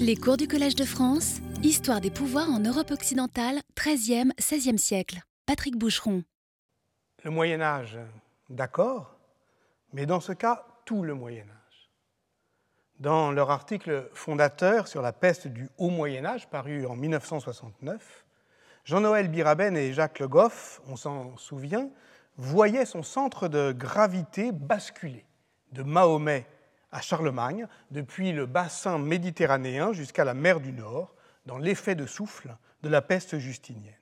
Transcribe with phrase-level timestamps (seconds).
[0.00, 5.20] Les cours du Collège de France, Histoire des pouvoirs en Europe occidentale, 13e, 16e siècle.
[5.46, 6.22] Patrick Boucheron.
[7.24, 7.98] Le Moyen Âge,
[8.48, 9.14] d'accord,
[9.92, 11.90] mais dans ce cas, tout le Moyen Âge.
[12.98, 18.24] Dans leur article fondateur sur la peste du Haut Moyen Âge, paru en 1969,
[18.84, 21.90] Jean-Noël Biraben et Jacques Le Goff, on s'en souvient,
[22.36, 25.24] voyaient son centre de gravité basculer
[25.72, 26.46] de Mahomet
[26.92, 31.14] à Charlemagne, depuis le bassin méditerranéen jusqu'à la mer du Nord,
[31.46, 33.94] dans l'effet de souffle de la peste justinienne.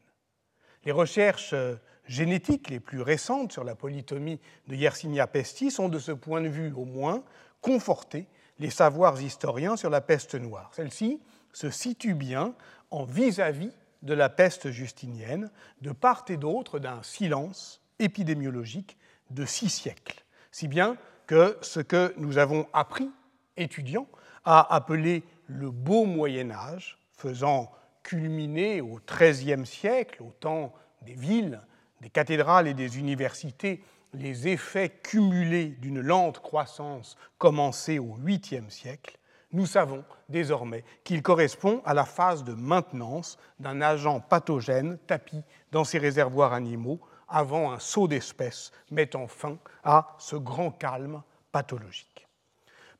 [0.84, 5.98] Les recherches euh, génétiques les plus récentes sur la polytomie de Yersinia pestis ont, de
[5.98, 7.22] ce point de vue au moins,
[7.60, 8.26] conforté
[8.58, 10.70] les savoirs historiens sur la peste noire.
[10.74, 11.20] Celle-ci
[11.52, 12.54] se situe bien
[12.90, 15.50] en vis-à-vis de la peste justinienne,
[15.82, 18.96] de part et d'autre d'un silence épidémiologique
[19.30, 20.96] de six siècles, si bien
[21.28, 23.08] que ce que nous avons appris,
[23.56, 24.08] étudiants,
[24.44, 27.70] à appeler le beau Moyen Âge, faisant
[28.02, 31.60] culminer au XIIIe siècle, au temps des villes,
[32.00, 39.18] des cathédrales et des universités, les effets cumulés d'une lente croissance commencée au 8e siècle,
[39.52, 45.84] nous savons désormais qu'il correspond à la phase de maintenance d'un agent pathogène tapi dans
[45.84, 52.26] ces réservoirs animaux avant un saut d'espèces mettant fin à ce grand calme pathologique.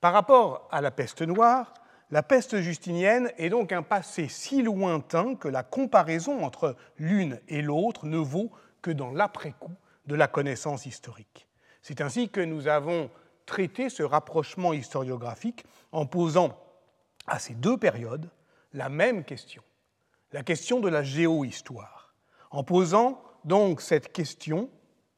[0.01, 1.75] Par rapport à la peste noire,
[2.11, 7.61] la peste justinienne est donc un passé si lointain que la comparaison entre l'une et
[7.61, 9.75] l'autre ne vaut que dans l'après-coup
[10.07, 11.47] de la connaissance historique.
[11.83, 13.11] C'est ainsi que nous avons
[13.45, 16.59] traité ce rapprochement historiographique en posant
[17.27, 18.31] à ces deux périodes
[18.73, 19.63] la même question,
[20.33, 22.15] la question de la géohistoire,
[22.51, 24.71] en posant donc cette question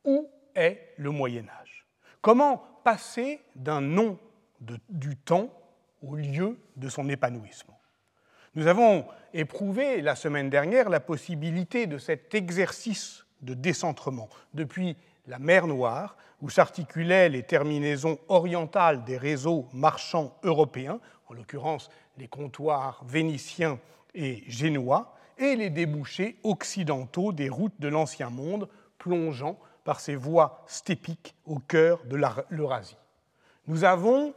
[0.04, 1.86] où est le Moyen Âge?
[2.20, 4.18] Comment passer d'un nom
[4.88, 5.48] du temps
[6.02, 7.78] au lieu de son épanouissement.
[8.54, 14.28] Nous avons éprouvé la semaine dernière la possibilité de cet exercice de décentrement.
[14.54, 14.96] Depuis
[15.26, 22.28] la mer Noire, où s'articulaient les terminaisons orientales des réseaux marchands européens, en l'occurrence les
[22.28, 23.78] comptoirs vénitiens
[24.14, 28.68] et génois, et les débouchés occidentaux des routes de l'Ancien Monde,
[28.98, 32.16] plongeant par ces voies stépiques au cœur de
[32.50, 32.96] l'Eurasie.
[33.66, 34.34] Nous avons,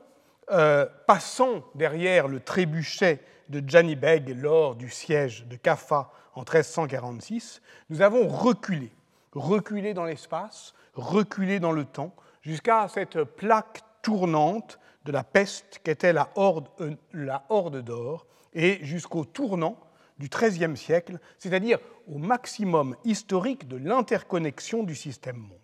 [0.51, 7.61] euh, passant derrière le trébuchet de Gianni Beg lors du siège de Caffa en 1346,
[7.89, 8.91] nous avons reculé,
[9.33, 16.13] reculé dans l'espace, reculé dans le temps, jusqu'à cette plaque tournante de la peste qu'était
[16.13, 19.77] la horde, euh, la horde d'or, et jusqu'au tournant
[20.23, 25.59] du XIIIe siècle, c'est-à-dire au maximum historique de l'interconnexion du système monde.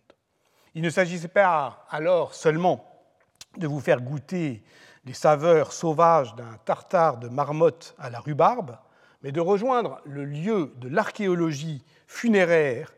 [0.75, 2.85] Il ne s'agissait pas alors seulement
[3.55, 4.61] de vous faire goûter
[5.05, 8.77] les saveurs sauvages d'un tartare de marmotte à la rhubarbe,
[9.23, 12.91] mais de rejoindre le lieu de l'archéologie funéraire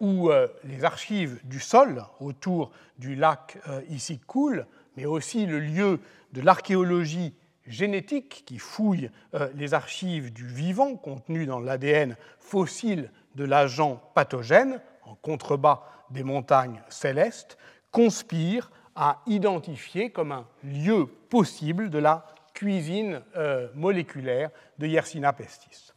[0.00, 4.66] où euh, les archives du sol autour du lac euh, ici coulent,
[4.96, 6.00] mais aussi le lieu
[6.32, 7.36] de l'archéologie
[7.68, 14.80] génétique qui fouille euh, les archives du vivant contenu dans l'ADN fossile de l'agent pathogène,
[15.04, 17.58] en contrebas des montagnes célestes,
[17.90, 25.92] conspire à identifier comme un lieu possible de la cuisine euh, moléculaire de Yersinia pestis.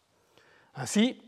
[0.76, 1.20] Ainsi,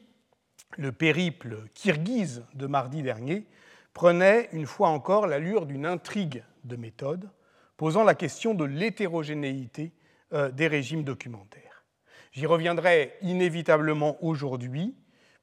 [0.77, 3.45] le périple kirghize de mardi dernier
[3.93, 7.29] prenait une fois encore l'allure d'une intrigue de méthode,
[7.77, 9.91] posant la question de l'hétérogénéité
[10.33, 11.85] euh, des régimes documentaires.
[12.31, 14.95] J'y reviendrai inévitablement aujourd'hui,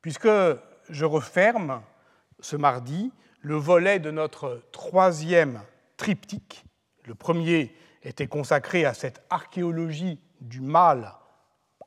[0.02, 0.28] puisque
[0.88, 1.82] je referme
[2.40, 5.62] ce mardi le volet de notre troisième
[5.96, 6.64] triptyque.
[7.04, 11.14] Le premier était consacré à cette archéologie du mal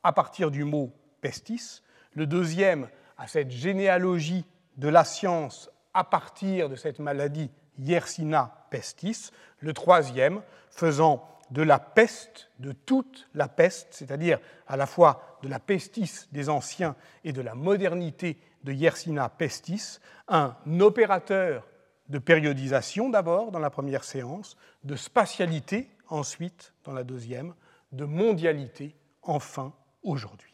[0.03, 1.81] à partir du mot pestis,
[2.13, 2.87] le deuxième
[3.17, 4.45] à cette généalogie
[4.77, 11.79] de la science à partir de cette maladie Yersina pestis, le troisième faisant de la
[11.79, 17.31] peste, de toute la peste, c'est-à-dire à la fois de la pestis des anciens et
[17.31, 21.67] de la modernité de Yersina pestis, un opérateur
[22.09, 27.53] de périodisation d'abord dans la première séance, de spatialité ensuite dans la deuxième,
[27.91, 29.73] de mondialité enfin
[30.03, 30.53] aujourd'hui.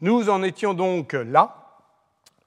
[0.00, 1.78] Nous en étions donc là,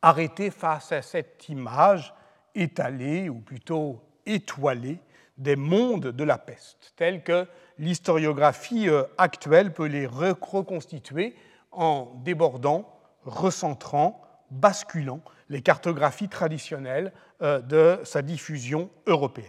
[0.02, 2.14] arrêtés face à cette image
[2.56, 5.00] étalée, ou plutôt étoilée,
[5.40, 7.48] des mondes de la peste, tels que
[7.80, 11.36] l'historiographie euh, actuelle peut les reconstituer
[11.72, 12.94] en débordant,
[13.24, 14.22] recentrant,
[14.52, 19.48] basculant les cartographies traditionnelles euh, de sa diffusion européenne.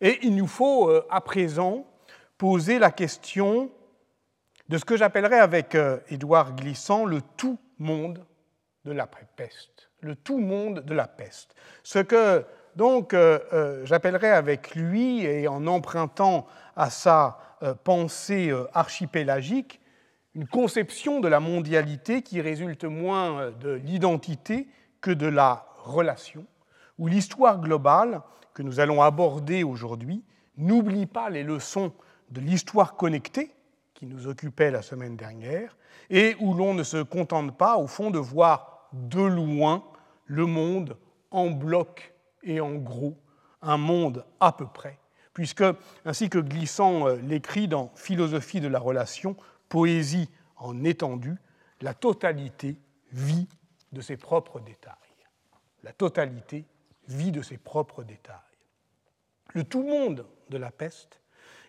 [0.00, 1.86] Et il nous faut euh, à présent
[2.38, 3.70] poser la question
[4.68, 5.76] de ce que j'appellerais avec
[6.08, 8.24] Édouard Glissant le tout monde
[8.84, 11.54] de l'après-peste, le tout monde de la peste.
[11.82, 12.46] Ce que
[12.76, 16.46] donc euh, euh, j'appellerais avec lui, et en empruntant
[16.76, 17.38] à sa
[17.84, 19.82] pensée archipélagique,
[20.34, 24.66] une conception de la mondialité qui résulte moins de l'identité
[25.02, 26.46] que de la relation,
[26.98, 28.22] où l'histoire globale
[28.54, 30.24] que nous allons aborder aujourd'hui
[30.56, 31.92] n'oublie pas les leçons
[32.30, 33.54] de l'histoire connectée
[33.92, 35.76] qui nous occupait la semaine dernière,
[36.08, 39.84] et où l'on ne se contente pas, au fond, de voir de loin
[40.24, 40.96] le monde
[41.30, 42.09] en bloc
[42.42, 43.16] et en gros,
[43.62, 44.98] un monde à peu près,
[45.34, 45.64] puisque,
[46.04, 49.36] ainsi que Glissant euh, l'écrit dans Philosophie de la relation,
[49.68, 51.36] poésie en étendue,
[51.80, 52.78] la totalité
[53.12, 53.48] vit
[53.92, 54.94] de ses propres détails.
[55.82, 56.66] La totalité
[57.08, 58.36] vit de ses propres détails.
[59.54, 61.20] Le tout monde de la peste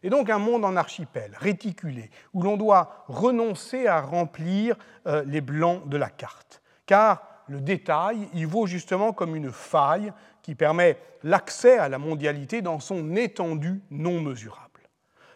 [0.04, 4.76] et donc un monde en archipel, réticulé, où l'on doit renoncer à remplir
[5.08, 6.62] euh, les blancs de la carte.
[6.86, 12.62] Car le détail y vaut justement comme une faille qui permet l'accès à la mondialité
[12.62, 14.82] dans son étendue non mesurable.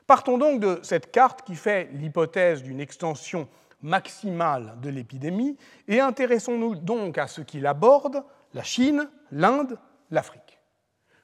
[0.07, 3.47] Partons donc de cette carte qui fait l'hypothèse d'une extension
[3.81, 5.57] maximale de l'épidémie
[5.87, 8.23] et intéressons-nous donc à ce qu'il aborde,
[8.53, 9.77] la Chine, l'Inde,
[10.11, 10.59] l'Afrique.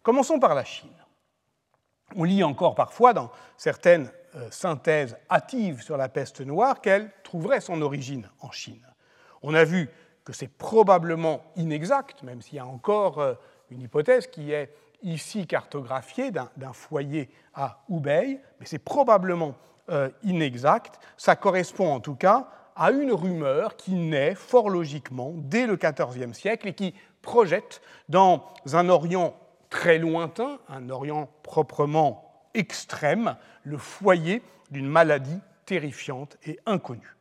[0.03, 0.89] Commençons par la Chine.
[2.15, 7.61] On lit encore parfois dans certaines euh, synthèses hâtives sur la peste noire qu'elle trouverait
[7.61, 8.85] son origine en Chine.
[9.41, 9.89] On a vu
[10.23, 13.33] que c'est probablement inexact, même s'il y a encore euh,
[13.71, 19.56] une hypothèse qui est ici cartographiée d'un foyer à Hubei, mais c'est probablement
[19.89, 21.00] euh, inexact.
[21.18, 26.33] Ça correspond en tout cas à une rumeur qui naît fort logiquement dès le XIVe
[26.33, 29.35] siècle et qui projette dans un Orient
[29.69, 37.15] très lointain, un Orient proprement extrême, le foyer d'une maladie terrifiante et inconnue.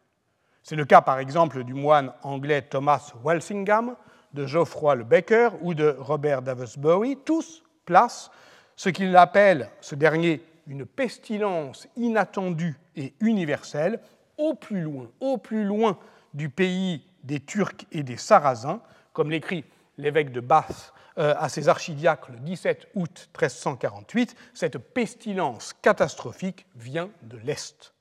[0.63, 3.97] C'est le cas par exemple du moine anglais Thomas Walsingham,
[4.35, 7.19] de Geoffroy le Baker ou de Robert Davisbury.
[7.25, 8.31] Tous placent
[8.77, 14.01] ce qu'il appelle, ce dernier, une pestilence inattendue et universelle
[14.39, 15.99] au plus loin, au plus loin
[16.33, 18.81] du pays des Turcs et des Sarrasins,
[19.13, 19.65] comme l'écrit
[19.99, 27.11] l'évêque de Bath euh, à ses archidiacres le 17 août 1348, cette pestilence catastrophique vient
[27.23, 27.93] de l'Est.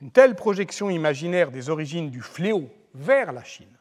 [0.00, 3.76] Une telle projection imaginaire des origines du fléau vers la Chine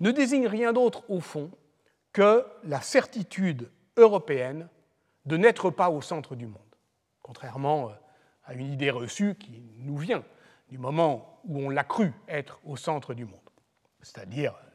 [0.00, 1.50] ne désigne rien d'autre au fond
[2.12, 4.68] que la certitude européenne
[5.26, 6.60] de n'être pas au centre du monde,
[7.22, 7.92] contrairement euh,
[8.44, 10.24] à une idée reçue qui nous vient
[10.68, 13.38] du moment où on l'a cru être au centre du monde,
[14.00, 14.68] c'est-à-dire euh,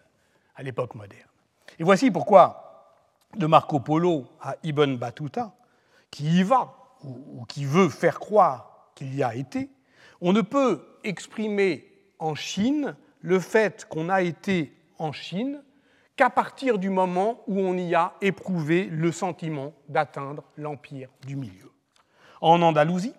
[0.55, 1.29] à l'époque moderne.
[1.79, 2.93] Et voici pourquoi
[3.35, 5.53] de Marco Polo à Ibn Battuta,
[6.11, 6.73] qui y va
[7.03, 9.69] ou qui veut faire croire qu'il y a été,
[10.21, 15.63] on ne peut exprimer en Chine le fait qu'on a été en Chine
[16.15, 21.71] qu'à partir du moment où on y a éprouvé le sentiment d'atteindre l'empire du milieu.
[22.41, 23.15] En Andalousie,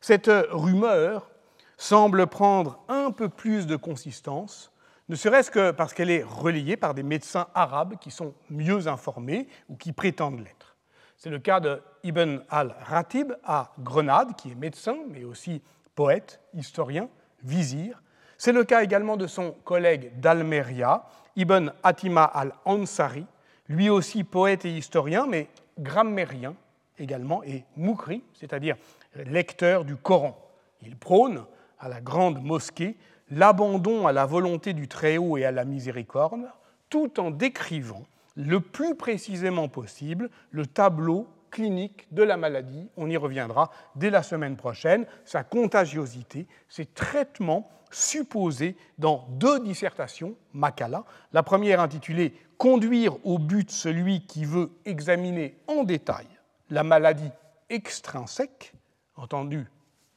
[0.00, 1.30] cette rumeur
[1.76, 4.72] semble prendre un peu plus de consistance
[5.08, 9.48] ne serait-ce que parce qu'elle est relayée par des médecins arabes qui sont mieux informés
[9.68, 10.76] ou qui prétendent l'être.
[11.16, 15.60] C'est le cas de Ibn al-Ratib à Grenade, qui est médecin, mais aussi
[15.94, 17.08] poète, historien,
[17.42, 18.02] vizir.
[18.44, 21.04] C'est le cas également de son collègue d'Almeria,
[21.36, 23.24] Ibn Atima al-Ansari,
[23.68, 25.46] lui aussi poète et historien, mais
[25.78, 26.56] grammairien
[26.98, 28.74] également, et moukri, c'est-à-dire
[29.14, 30.36] lecteur du Coran.
[30.80, 31.44] Il prône
[31.78, 32.96] à la grande mosquée
[33.30, 36.50] l'abandon à la volonté du Très-Haut et à la miséricorde,
[36.90, 38.02] tout en décrivant
[38.34, 42.88] le plus précisément possible le tableau clinique de la maladie.
[42.96, 45.06] On y reviendra dès la semaine prochaine.
[45.24, 51.04] Sa contagiosité, ses traitements supposés dans deux dissertations, Makala.
[51.32, 56.28] La première intitulée Conduire au but celui qui veut examiner en détail
[56.70, 57.30] la maladie
[57.68, 58.72] extrinsèque,
[59.16, 59.66] entendu,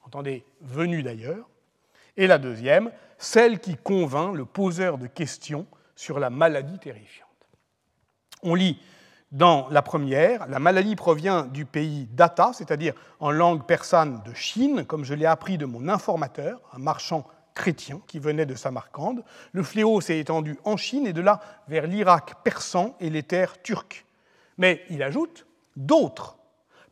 [0.06, 1.50] entendez, venue d'ailleurs,
[2.18, 5.66] et la deuxième, celle qui convainc le poseur de questions
[5.96, 7.30] sur la maladie terrifiante.
[8.44, 8.80] On lit
[9.32, 14.86] dans la première, la maladie provient du pays d'Ata, c'est-à-dire en langue persane de Chine,
[14.86, 17.26] comme je l'ai appris de mon informateur, un marchand
[17.56, 19.24] chrétien qui venait de Samarcande.
[19.54, 23.62] Le fléau s'est étendu en Chine et de là vers l'Irak persan et les terres
[23.64, 24.06] turques.
[24.58, 26.38] Mais il ajoute, d'autres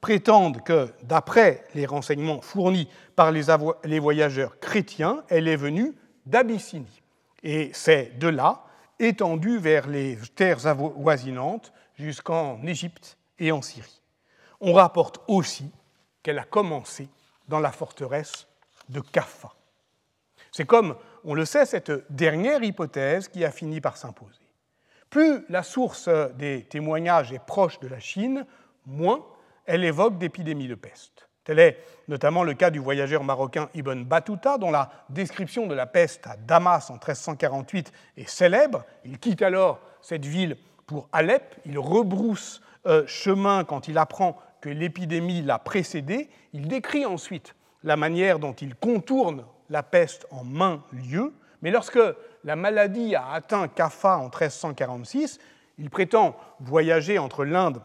[0.03, 5.93] prétendent que, d'après les renseignements fournis par les voyageurs chrétiens, elle est venue
[6.25, 7.01] d'Abyssinie.
[7.41, 8.65] Et c'est de là
[8.99, 14.01] étendue vers les terres avoisinantes jusqu'en Égypte et en Syrie.
[14.59, 15.71] On rapporte aussi
[16.21, 17.07] qu'elle a commencé
[17.47, 18.47] dans la forteresse
[18.89, 19.53] de Kaffa.
[20.53, 20.95] C'est comme,
[21.25, 24.47] on le sait, cette dernière hypothèse qui a fini par s'imposer.
[25.09, 26.07] Plus la source
[26.37, 28.45] des témoignages est proche de la Chine,
[28.85, 29.25] moins
[29.65, 31.27] elle évoque d'épidémies de peste.
[31.43, 35.87] Tel est notamment le cas du voyageur marocain Ibn Battuta, dont la description de la
[35.87, 38.85] peste à Damas en 1348 est célèbre.
[39.05, 44.69] Il quitte alors cette ville pour Alep, il rebrousse euh, chemin quand il apprend que
[44.69, 50.83] l'épidémie l'a précédé, il décrit ensuite la manière dont il contourne la peste en main
[50.91, 51.99] lieu, mais lorsque
[52.43, 55.39] la maladie a atteint Kaffa en 1346,
[55.79, 57.81] il prétend voyager entre l'Inde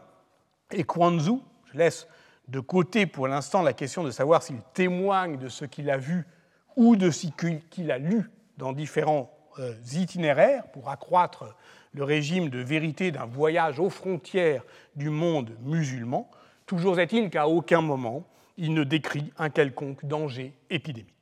[0.71, 1.41] et Quanzhou.
[1.73, 2.07] Je laisse
[2.47, 6.27] de côté pour l'instant la question de savoir s'il témoigne de ce qu'il a vu
[6.75, 7.25] ou de ce
[7.71, 11.55] qu'il a lu dans différents euh, itinéraires pour accroître
[11.93, 14.63] le régime de vérité d'un voyage aux frontières
[14.95, 16.29] du monde musulman.
[16.67, 18.27] Toujours est-il qu'à aucun moment
[18.57, 21.18] il ne décrit un quelconque danger épidémique.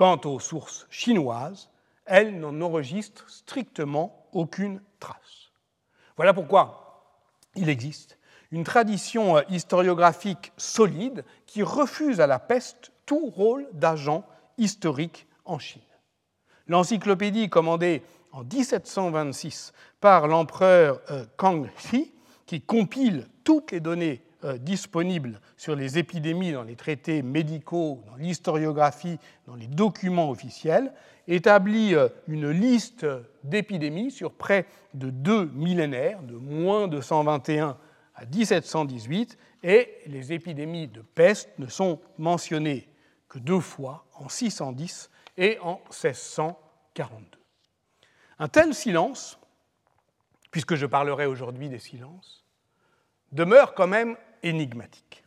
[0.00, 1.68] Quant aux sources chinoises,
[2.06, 5.52] elles n'en enregistrent strictement aucune trace.
[6.16, 7.04] Voilà pourquoi
[7.54, 8.16] il existe
[8.50, 14.24] une tradition euh, historiographique solide qui refuse à la peste tout rôle d'agent
[14.56, 15.82] historique en Chine.
[16.66, 18.02] L'encyclopédie commandée
[18.32, 22.10] en 1726 par l'empereur euh, Kang He,
[22.46, 28.16] qui compile toutes les données euh, disponibles sur les épidémies dans les traités médicaux, dans
[28.16, 30.92] l'historiographie, dans les documents officiels,
[31.28, 31.94] établit
[32.26, 33.06] une liste
[33.44, 37.76] d'épidémies sur près de deux millénaires, de moins de 121
[38.14, 42.88] à 1718, et les épidémies de peste ne sont mentionnées
[43.28, 47.38] que deux fois, en 610 et en 1642.
[48.38, 49.38] Un tel silence,
[50.50, 52.44] puisque je parlerai aujourd'hui des silences,
[53.32, 55.24] demeure quand même énigmatique.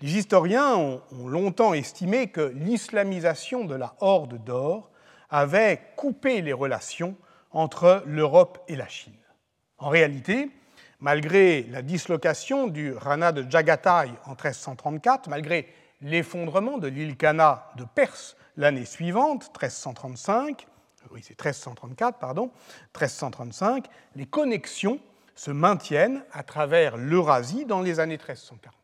[0.00, 4.90] Les historiens ont, longtemps estimé que l'islamisation de la Horde d'Or
[5.30, 7.16] avait coupé les relations
[7.52, 9.14] entre l'Europe et la Chine.
[9.78, 10.50] En réalité,
[10.98, 17.84] malgré la dislocation du Rana de Jagatai en 1334, malgré l'effondrement de l'île Kana de
[17.84, 20.66] Perse l'année suivante, 1335,
[21.10, 22.50] oui, c'est 1334, pardon,
[22.94, 25.00] 1335, les connexions
[25.34, 28.74] se maintiennent à travers l'Eurasie dans les années 1340.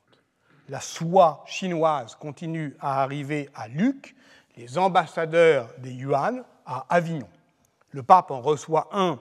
[0.69, 4.15] La soie chinoise continue à arriver à Luc,
[4.57, 7.29] les ambassadeurs des Yuan à Avignon.
[7.91, 9.19] Le pape en reçoit un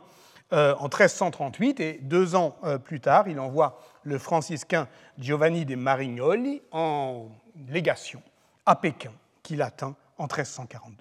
[0.53, 5.75] euh, en 1338 et deux ans euh, plus tard, il envoie le franciscain Giovanni de
[5.75, 7.27] Marignoli en
[7.67, 8.22] légation
[8.65, 9.12] à Pékin,
[9.43, 10.96] qu'il atteint en 1342.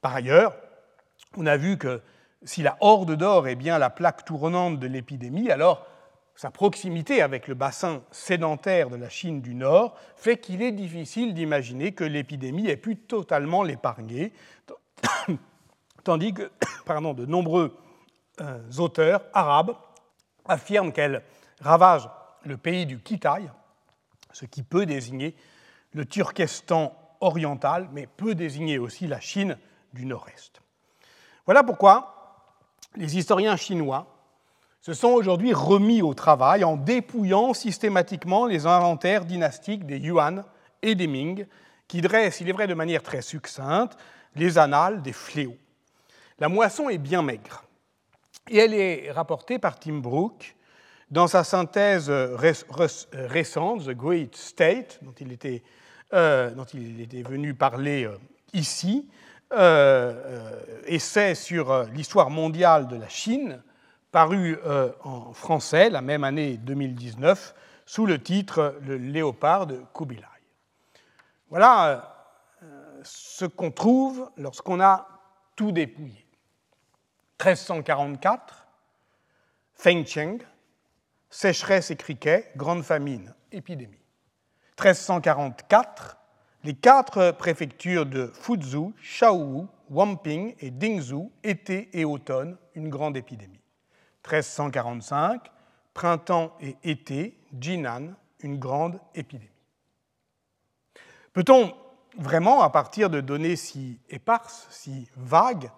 [0.00, 0.54] Par ailleurs,
[1.36, 2.00] on a vu que
[2.44, 5.86] si la horde d'or est bien la plaque tournante de l'épidémie, alors
[6.34, 11.34] sa proximité avec le bassin sédentaire de la Chine du Nord fait qu'il est difficile
[11.34, 14.32] d'imaginer que l'épidémie ait pu totalement l'épargner,
[16.04, 16.50] tandis que
[16.86, 17.76] pardon, de nombreux
[18.40, 19.76] euh, auteurs arabes
[20.46, 21.22] affirment qu'elle
[21.60, 22.08] ravage
[22.44, 23.50] le pays du Kitaï,
[24.32, 25.36] ce qui peut désigner
[25.92, 29.58] le Turkestan oriental, mais peut désigner aussi la Chine
[29.92, 30.60] du nord-est.
[31.44, 32.21] Voilà pourquoi
[32.96, 34.06] les historiens chinois
[34.80, 40.44] se sont aujourd'hui remis au travail en dépouillant systématiquement les inventaires dynastiques des Yuan
[40.82, 41.46] et des Ming,
[41.86, 43.96] qui dressent, il est vrai de manière très succincte,
[44.34, 45.56] les annales des fléaux.
[46.38, 47.64] La moisson est bien maigre.
[48.48, 50.56] Et elle est rapportée par Tim Brooke
[51.10, 52.10] dans sa synthèse
[53.12, 55.62] récente, The Great State, dont il était,
[56.14, 58.16] euh, venu parler euh,
[58.54, 59.08] ici,
[59.52, 63.62] euh, essai sur l'histoire mondiale de la Chine,
[64.10, 64.58] paru
[65.04, 67.54] en français la même année 2019
[67.86, 70.26] sous le titre Le léopard de Kubilai.
[71.48, 72.12] Voilà
[73.02, 75.08] ce qu'on trouve lorsqu'on a
[75.56, 76.26] tout dépouillé.
[77.40, 78.66] 1344,
[79.74, 80.38] Feng Cheng,
[81.28, 83.98] sécheresse et criquet, grande famine, épidémie.
[84.78, 86.16] 1344,
[86.64, 93.60] les quatre préfectures de Fuzhou, Shaowu, Wamping et Dingzhou, été et automne, une grande épidémie.
[94.24, 95.50] 1345,
[95.94, 99.50] printemps et été, Jinan, une grande épidémie.
[101.32, 101.74] Peut-on
[102.16, 105.70] vraiment, à partir de données si éparses, si vagues,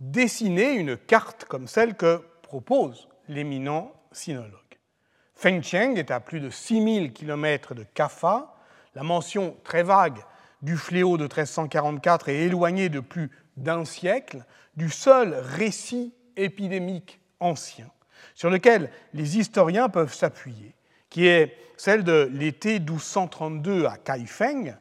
[0.00, 4.52] dessiner une carte comme celle que propose l'éminent sinologue?
[5.34, 8.55] Fengcheng est à plus de 6000 km de Kaffa.
[8.96, 10.20] La mention très vague
[10.62, 14.42] du fléau de 1344 est éloignée de plus d'un siècle
[14.74, 17.90] du seul récit épidémique ancien
[18.34, 20.74] sur lequel les historiens peuvent s'appuyer,
[21.10, 24.78] qui est celle de l'été 1232 à Kaifeng,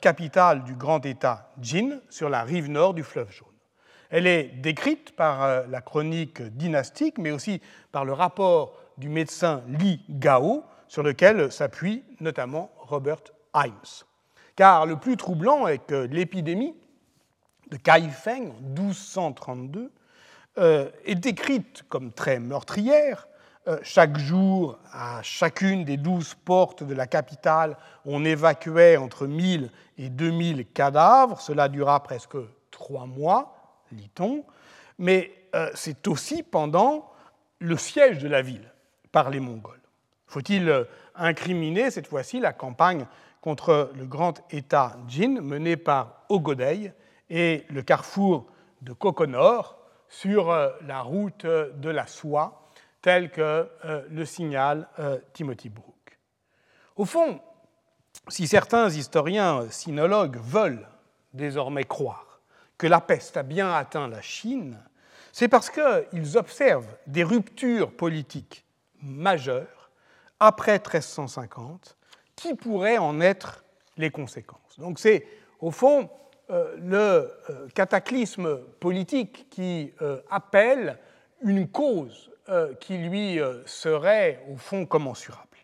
[0.00, 3.48] capitale du grand État Jin, sur la rive nord du fleuve jaune.
[4.10, 10.04] Elle est décrite par la chronique dynastique, mais aussi par le rapport du médecin Li
[10.08, 13.35] Gao, sur lequel s'appuie notamment Robert
[14.54, 16.74] Car le plus troublant est que l'épidémie
[17.70, 19.90] de Kaifeng en 1232
[20.58, 23.28] euh, est décrite comme très meurtrière.
[23.68, 29.70] Euh, chaque jour, à chacune des douze portes de la capitale, on évacuait entre 1000
[29.98, 31.40] et 2000 cadavres.
[31.40, 32.36] Cela dura presque
[32.70, 34.44] trois mois, lit-on.
[34.98, 37.10] Mais euh, c'est aussi pendant
[37.58, 38.72] le siège de la ville
[39.12, 39.80] par les Mongols.
[40.26, 43.06] Faut-il incriminer cette fois-ci la campagne
[43.46, 46.92] contre le grand État Jin mené par Ogodei
[47.30, 48.48] et le carrefour
[48.82, 52.72] de Kokonor sur euh, la route de la soie,
[53.02, 56.18] tel que euh, le signale euh, Timothy Brook.
[56.96, 57.38] Au fond,
[58.26, 60.88] si certains historiens sinologues veulent
[61.32, 62.40] désormais croire
[62.76, 64.76] que la peste a bien atteint la Chine,
[65.30, 68.66] c'est parce qu'ils observent des ruptures politiques
[69.00, 69.92] majeures
[70.40, 71.96] après 1350
[72.36, 73.64] qui pourraient en être
[73.96, 74.78] les conséquences.
[74.78, 75.26] Donc c'est
[75.60, 76.10] au fond
[76.48, 80.98] euh, le euh, cataclysme politique qui euh, appelle
[81.42, 82.30] une cause
[82.78, 85.58] qui lui serait au fond commensurable.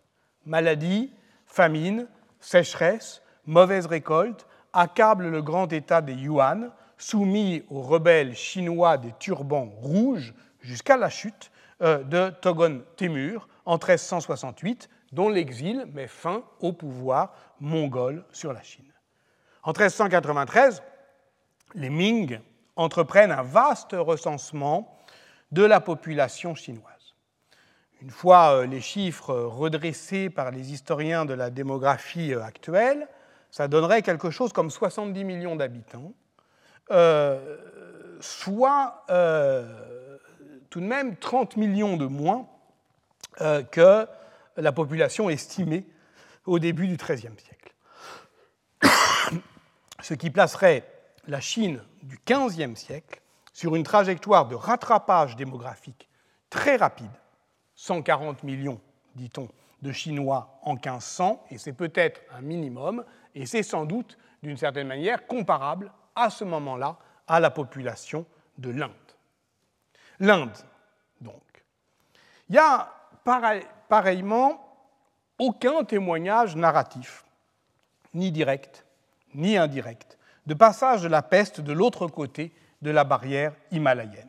[0.47, 1.13] Maladie,
[1.47, 2.09] famine,
[2.41, 9.73] sécheresse, mauvaise récolte accablent le grand État des Yuan, soumis aux rebelles chinois des turbans
[9.77, 17.35] rouges jusqu'à la chute de Togon Temur en 1368, dont l'exil met fin au pouvoir
[17.61, 18.93] mongol sur la Chine.
[19.63, 20.83] En 1393,
[21.75, 22.41] les Ming
[22.77, 24.99] entreprennent un vaste recensement
[25.53, 26.93] de la population chinoise.
[28.01, 33.07] Une fois euh, les chiffres redressés par les historiens de la démographie euh, actuelle,
[33.51, 36.13] ça donnerait quelque chose comme 70 millions d'habitants,
[36.91, 37.59] euh,
[38.21, 39.05] soit
[40.71, 42.47] tout de même 30 millions de moins
[43.71, 44.07] que
[44.57, 45.87] la population estimée
[46.47, 47.75] au début du XIIIe siècle
[50.03, 50.89] ce qui placerait
[51.27, 56.09] la Chine du XVe siècle sur une trajectoire de rattrapage démographique
[56.51, 57.11] très rapide,
[57.77, 58.81] 140 millions,
[59.15, 59.49] dit-on,
[59.83, 64.87] de Chinois en 1500, et c'est peut-être un minimum, et c'est sans doute d'une certaine
[64.87, 68.27] manière comparable à ce moment-là à la population
[68.59, 68.91] de l'Inde.
[70.21, 70.57] L'Inde,
[71.21, 71.43] donc.
[72.49, 72.93] Il n'y a
[73.25, 74.61] pareillement
[75.39, 77.25] aucun témoignage narratif,
[78.15, 78.85] ni direct,
[79.35, 84.29] ni indirect, de passage de la peste de l'autre côté de la barrière himalayenne.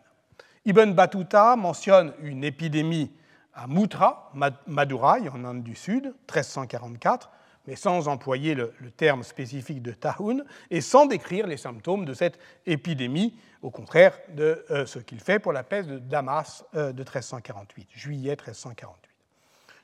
[0.65, 3.12] Ibn Battuta mentionne une épidémie
[3.53, 4.32] à Mutra,
[4.67, 7.29] Madurai, en Inde du Sud, 1344,
[7.67, 12.38] mais sans employer le, terme spécifique de Tahoun et sans décrire les symptômes de cette
[12.65, 16.99] épidémie, au contraire de euh, ce qu'il fait pour la peste de Damas euh, de
[16.99, 19.10] 1348, juillet 1348.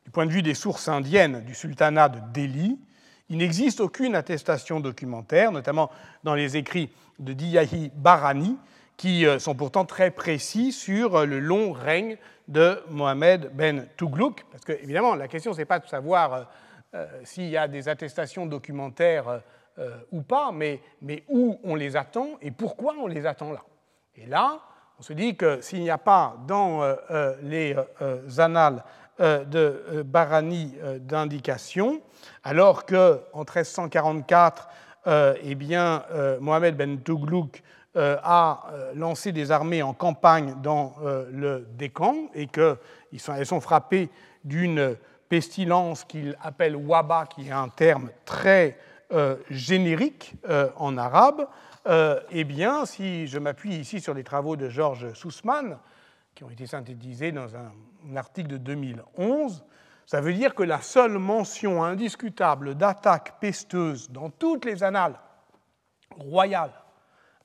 [0.05, 2.77] Du point de vue des sources indiennes du sultanat de Delhi,
[3.29, 5.91] il n'existe aucune attestation documentaire, notamment
[6.23, 6.89] dans les écrits
[7.19, 8.57] de Diyahi Barani,
[8.97, 12.17] qui euh, sont pourtant très précis sur le long règne
[12.49, 14.43] de Mohamed Ben Touglouk.
[14.51, 16.49] Parce que, évidemment, la question, ce n'est pas de savoir
[17.23, 19.41] s'il y a des attestations documentaires
[20.11, 20.81] ou pas, mais,
[21.29, 23.63] où on les attend et pourquoi on les attend là.
[24.15, 24.59] Et là,
[24.99, 26.81] on se dit que s'il n'y a pas dans
[27.41, 27.75] les
[28.37, 28.83] annales
[29.21, 31.99] euh, de euh, Barani euh, d'indication,
[32.41, 34.69] alors qu'en 1344,
[35.43, 36.03] eh bien,
[36.39, 37.63] Mohamed Ben Touglouk
[37.95, 40.93] a lancé des armées en campagne dans
[41.31, 44.09] le Décan et qu'elles sont frappées
[44.43, 44.95] d'une
[45.29, 48.77] pestilence qu'il appelle waba, qui est un terme très
[49.49, 50.35] générique
[50.75, 51.47] en arabe,
[52.31, 55.79] eh bien, si je m'appuie ici sur les travaux de Georges Sussman,
[56.39, 57.71] qui ont été synthétisés dans un,
[58.15, 59.65] article de 2011,
[60.05, 65.19] ça veut dire que la seule mention indiscutable d'attaque pesteuse dans toutes les annales
[66.17, 66.71] royales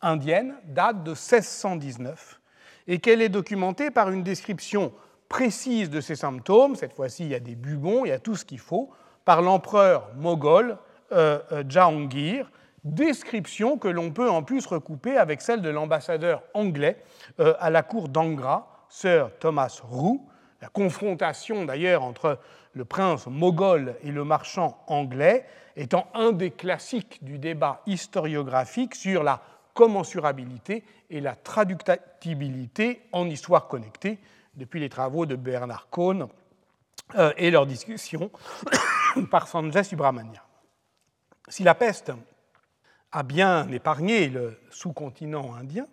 [0.00, 2.40] indiennes date de 1619
[2.86, 4.92] et qu'elle est documentée par une description
[5.34, 8.36] précise de ces symptômes, cette fois-ci il y a des bubons, il y a tout
[8.36, 8.90] ce qu'il faut,
[9.24, 10.78] par l'empereur moghol
[11.10, 12.52] euh, euh Jahangir,
[12.84, 17.02] description que l'on peut en plus recouper avec celle de l'ambassadeur anglais
[17.40, 20.24] euh, à la cour d'Angra Sir Thomas Roux,
[20.62, 22.38] la confrontation d'ailleurs entre
[22.72, 29.24] le prince moghol et le marchand anglais étant un des classiques du débat historiographique sur
[29.24, 29.42] la
[29.74, 34.20] commensurabilité et la traductibilité en histoire connectée
[34.56, 36.28] depuis les travaux de Bernard Cohn
[37.16, 38.30] euh, et leur discussion
[39.30, 40.42] par Sanjay Subramania.
[41.48, 42.12] Si la peste
[43.14, 45.86] a bien épargné le sous-continent indien.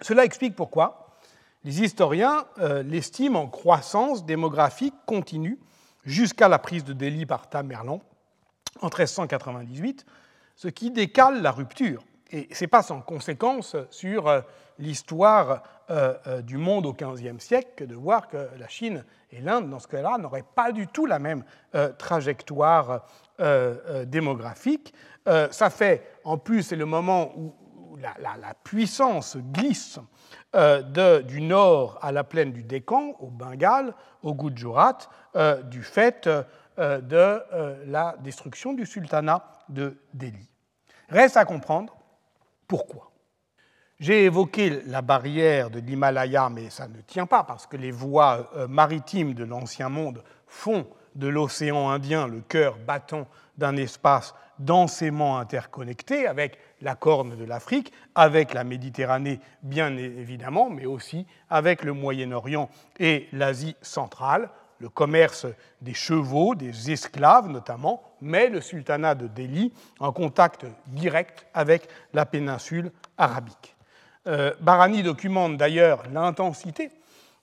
[0.00, 1.18] Cela explique pourquoi
[1.62, 5.58] les historiens euh, l'estiment en croissance démographique continue
[6.04, 8.00] jusqu'à la prise de Delhi par Tamerlan
[8.80, 10.06] en 1398,
[10.56, 12.02] ce qui décale la rupture.
[12.32, 14.40] Et ce n'est pas sans conséquence sur euh,
[14.78, 19.70] l'histoire euh, du monde au XVe siècle que de voir que la Chine et l'Inde,
[19.70, 21.44] dans ce cas-là, n'auraient pas du tout la même
[21.98, 23.06] trajectoire
[24.06, 24.92] démographique.
[25.26, 27.54] ça fait, en plus, c'est le moment où
[28.02, 29.98] la, puissance glisse
[30.54, 34.98] euh, du nord à la plaine du Décan, au Bengale, au Gujarat,
[35.36, 37.42] euh, du fait euh, de
[37.86, 40.48] la destruction du sultanat de Delhi.
[41.08, 41.94] Reste à comprendre
[42.72, 43.12] pourquoi.
[44.00, 48.50] J'ai évoqué la barrière de l'Himalaya, mais ça ne tient pas parce que les voies
[48.66, 53.26] maritimes de l'Ancien Monde font de l'océan Indien le cœur battant
[53.58, 60.86] d'un espace densément interconnecté avec la corne de l'Afrique, avec la Méditerranée bien évidemment, mais
[60.86, 64.48] aussi avec le Moyen-Orient et l'Asie centrale.
[64.82, 65.46] Le commerce
[65.80, 72.26] des chevaux, des esclaves notamment, met le sultanat de Delhi en contact direct avec la
[72.26, 73.76] péninsule arabique.
[74.26, 76.90] Euh, Barani documente d'ailleurs l'intensité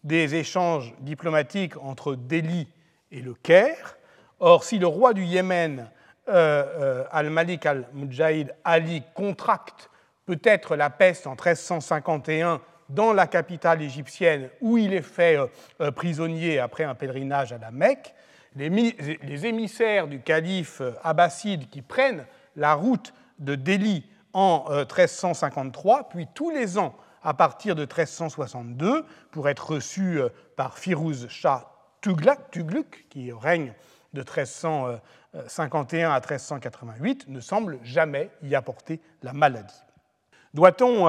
[0.04, 2.68] des échanges diplomatiques entre Delhi
[3.10, 3.96] et le Caire.
[4.42, 5.90] Or, si le roi du Yémen
[6.28, 9.90] euh, euh, Al-Malik al-Mujahid Ali contracte
[10.26, 15.38] peut-être la peste en 1351 dans la capitale égyptienne où il est fait
[15.80, 18.14] euh, prisonnier après un pèlerinage à la Mecque,
[18.56, 22.26] les, émissaires du calife abbasside qui prennent
[22.56, 29.50] la route de Delhi en 1353, puis tous les ans à partir de 1362 pour
[29.50, 30.20] être reçus
[30.56, 31.72] par Firouz Shah
[32.02, 33.74] Tughluq, qui règne
[34.14, 39.84] de 1351 à 1388 ne semble jamais y apporter la maladie.
[40.54, 41.08] Doit-on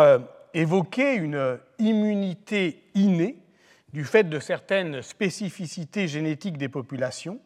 [0.54, 3.36] évoquer une immunité innée
[3.92, 7.40] du fait de certaines spécificités génétiques des populations,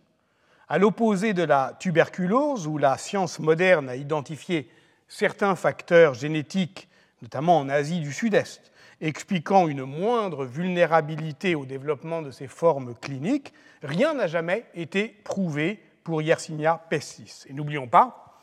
[0.68, 4.68] à l'opposé de la tuberculose, où la science moderne a identifié
[5.08, 6.88] certains facteurs génétiques,
[7.22, 13.52] notamment en Asie du Sud-Est, expliquant une moindre vulnérabilité au développement de ces formes cliniques,
[13.82, 17.44] rien n'a jamais été prouvé pour Yersinia pestis.
[17.48, 18.40] Et n'oublions pas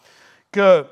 [0.52, 0.86] que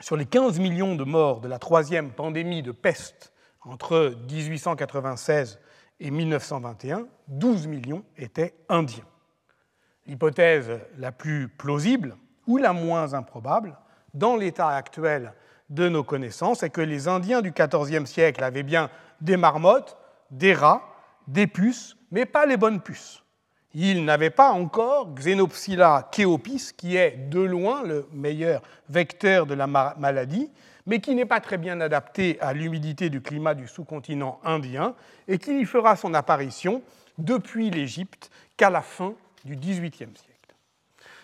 [0.00, 3.32] sur les 15 millions de morts de la troisième pandémie de peste
[3.62, 5.60] entre 1896
[6.00, 9.04] et 1921, 12 millions étaient indiens.
[10.06, 13.76] L'hypothèse la plus plausible ou la moins improbable,
[14.14, 15.34] dans l'état actuel
[15.68, 19.96] de nos connaissances est que les Indiens du XIVe siècle avaient bien des marmottes,
[20.30, 20.82] des rats,
[21.28, 23.22] des puces, mais pas les bonnes puces.
[23.74, 29.66] Ils n'avaient pas encore Xenopsylla cheopis, qui est de loin le meilleur vecteur de la
[29.66, 30.50] maladie,
[30.86, 34.94] mais qui n'est pas très bien adapté à l'humidité du climat du sous-continent indien
[35.28, 36.82] et qui n'y fera son apparition
[37.18, 40.54] depuis l'Égypte qu'à la fin du XVIIIe siècle.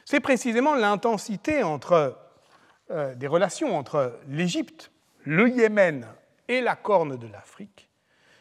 [0.05, 4.93] C'est précisément l'intensité euh, des relations entre l'Égypte,
[5.25, 6.07] le Yémen
[6.47, 7.89] et la Corne de l'Afrique,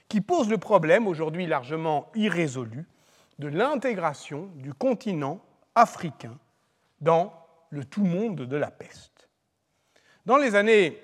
[0.08, 2.86] qui pose le problème, aujourd'hui largement irrésolu,
[3.40, 5.42] de l'intégration du continent
[5.76, 6.38] africain
[7.02, 7.34] dans
[7.70, 9.30] le tout monde de la peste.
[10.26, 11.02] Dans les années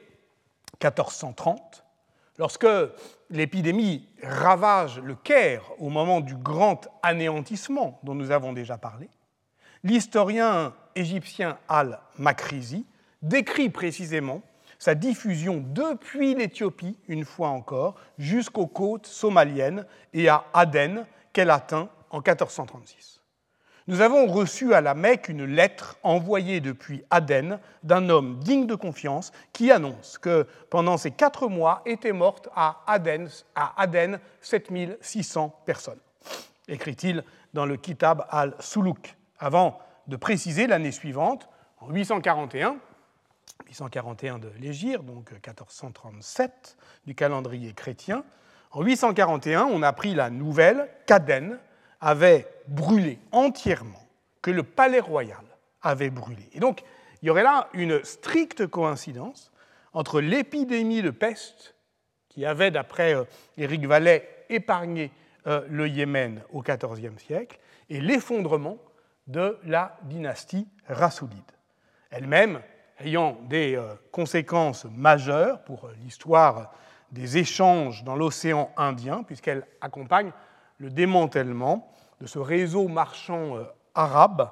[0.82, 1.84] 1430,
[2.38, 2.68] lorsque
[3.30, 9.10] l'épidémie ravage le Caire au moment du grand anéantissement dont nous avons déjà parlé,
[9.84, 12.86] l'historien égyptien Al-Makrizi
[13.22, 14.42] décrit précisément
[14.80, 21.90] sa diffusion depuis l'Éthiopie, une fois encore, jusqu'aux côtes somaliennes et à Aden, qu'elle atteint
[22.12, 23.22] en 1436.
[23.88, 28.76] Nous avons reçu à la Mecque une lettre envoyée depuis Aden d'un homme digne de
[28.76, 35.62] confiance qui annonce que pendant ces quatre mois étaient mortes à Aden, à Aden 7600
[35.66, 36.00] personnes,
[36.68, 42.78] écrit-il dans le Kitab al-Suluk, avant de préciser l'année suivante, en 841,
[43.68, 48.24] 841 de l'Égir, donc 1437 du calendrier chrétien.
[48.72, 51.58] En 841, on a pris la nouvelle qu'Aden
[52.02, 54.08] avait brûlé entièrement,
[54.42, 55.44] que le palais royal
[55.82, 56.50] avait brûlé.
[56.54, 56.84] Et donc,
[57.22, 59.52] il y aurait là une stricte coïncidence
[59.94, 61.76] entre l'épidémie de peste
[62.30, 63.26] qui avait, d'après euh,
[63.58, 65.12] Éric Vallet, épargné
[65.48, 67.60] euh, le Yémen au XIVe siècle
[67.90, 68.78] et l'effondrement
[69.28, 71.40] de la dynastie rassoulide.
[72.10, 72.62] Elle-même
[73.00, 76.74] ayant des euh, conséquences majeures pour l'histoire
[77.12, 80.32] des échanges dans l'océan Indien, puisqu'elle accompagne
[80.82, 83.64] le démantèlement de ce réseau marchand euh,
[83.96, 84.50] arabe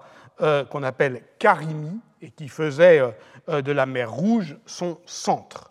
[0.70, 3.02] qu'on appelle Karimi et qui faisait
[3.50, 5.70] de la mer Rouge son centre.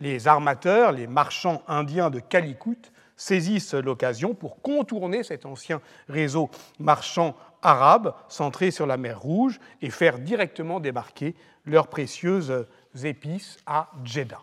[0.00, 2.80] Les armateurs, les marchands indiens de Calicut
[3.14, 9.90] saisissent l'occasion pour contourner cet ancien réseau marchand arabe centré sur la mer Rouge et
[9.90, 11.34] faire directement débarquer
[11.66, 12.66] leurs précieuses
[13.04, 14.40] épices à Jeddah.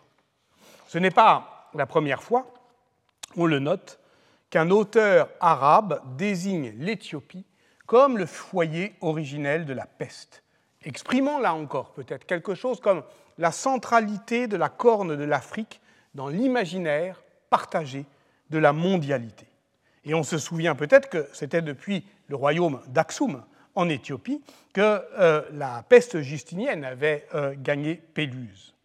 [0.88, 2.46] Ce n'est pas la première fois,
[3.36, 4.00] on le note,
[4.54, 7.44] qu'un auteur arabe désigne l'Éthiopie
[7.88, 10.44] comme le foyer originel de la peste,
[10.84, 13.02] exprimant là encore peut-être quelque chose comme
[13.40, 15.82] la centralité de la corne de l'Afrique
[16.14, 18.06] dans l'imaginaire partagé
[18.52, 19.48] de la mondialité.
[20.06, 25.42] Et on se souvient peut-être que c'était depuis le royaume d'Aksum en Éthiopie que euh,
[25.54, 28.76] la peste justinienne avait euh, gagné Péluse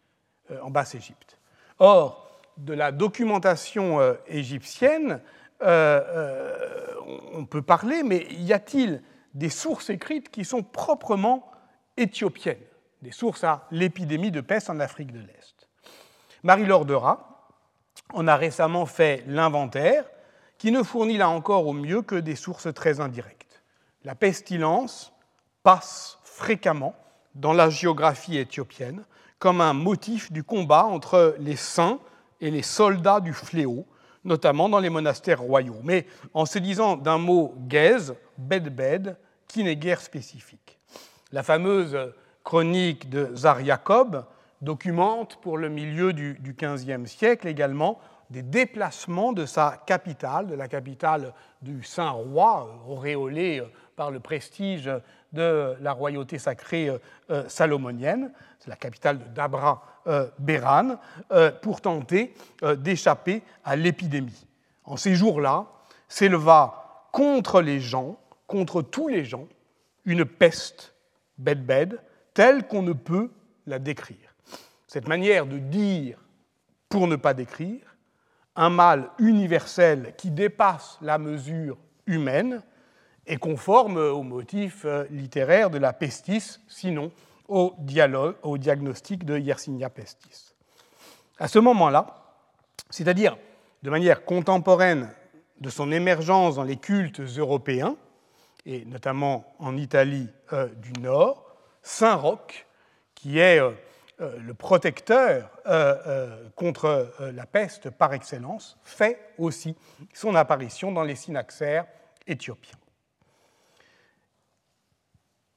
[0.49, 1.37] euh, en Basse-Égypte.
[1.77, 2.25] Or,
[2.57, 5.21] de la documentation égyptienne,
[5.61, 9.01] on peut parler, mais y a-t-il
[9.33, 11.51] des sources écrites qui sont proprement
[11.97, 12.57] éthiopiennes,
[13.01, 15.69] des sources à l'épidémie de peste en Afrique de l'Est
[16.43, 16.85] Marie-Laure
[18.13, 20.05] on a récemment fait l'inventaire,
[20.57, 23.61] qui ne fournit là encore au mieux que des sources très indirectes.
[24.03, 25.13] La pestilence
[25.63, 26.95] passe fréquemment
[27.35, 29.05] dans la géographie éthiopienne
[29.37, 31.99] comme un motif du combat entre les saints
[32.41, 33.85] et les soldats du fléau,
[34.23, 39.75] notamment dans les monastères royaux, mais en se disant d'un mot gaze, bedbed, qui n'est
[39.75, 40.79] guère spécifique.
[41.31, 41.97] La fameuse
[42.43, 44.25] chronique de Zar Jacob
[44.61, 50.67] documente pour le milieu du XVe siècle également des déplacements de sa capitale, de la
[50.67, 54.89] capitale du Saint-Roi, euh, auréolée euh, par le prestige
[55.33, 56.89] de la royauté sacrée
[57.29, 59.83] euh, salomonienne, c'est la capitale de Dabra
[60.39, 60.97] Béran,
[61.61, 62.33] pour tenter
[62.77, 64.47] d'échapper à l'épidémie.
[64.83, 65.67] En ces jours-là,
[66.07, 69.47] s'éleva contre les gens, contre tous les gens,
[70.05, 70.95] une peste,
[71.37, 71.99] bed-bed,
[72.33, 73.31] telle qu'on ne peut
[73.65, 74.35] la décrire.
[74.87, 76.17] Cette manière de dire
[76.89, 77.95] pour ne pas décrire,
[78.55, 82.63] un mal universel qui dépasse la mesure humaine
[83.27, 87.11] et conforme au motif euh, littéraire de la pestis, sinon
[87.49, 87.75] au,
[88.57, 90.53] diagnostic de Yersinia pestis.
[91.37, 92.05] À ce moment-là,
[92.89, 93.37] c'est-à-dire
[93.83, 95.09] de manière contemporaine
[95.59, 97.95] de son émergence dans les cultes européens,
[98.65, 102.65] et notamment en Italie euh, du Nord, Saint Roch,
[103.15, 103.71] qui est euh,
[104.21, 105.49] euh, le protecteur
[106.55, 109.75] contre la peste par excellence, fait aussi
[110.13, 111.85] son apparition dans les synaxaires
[112.27, 112.77] éthiopiens.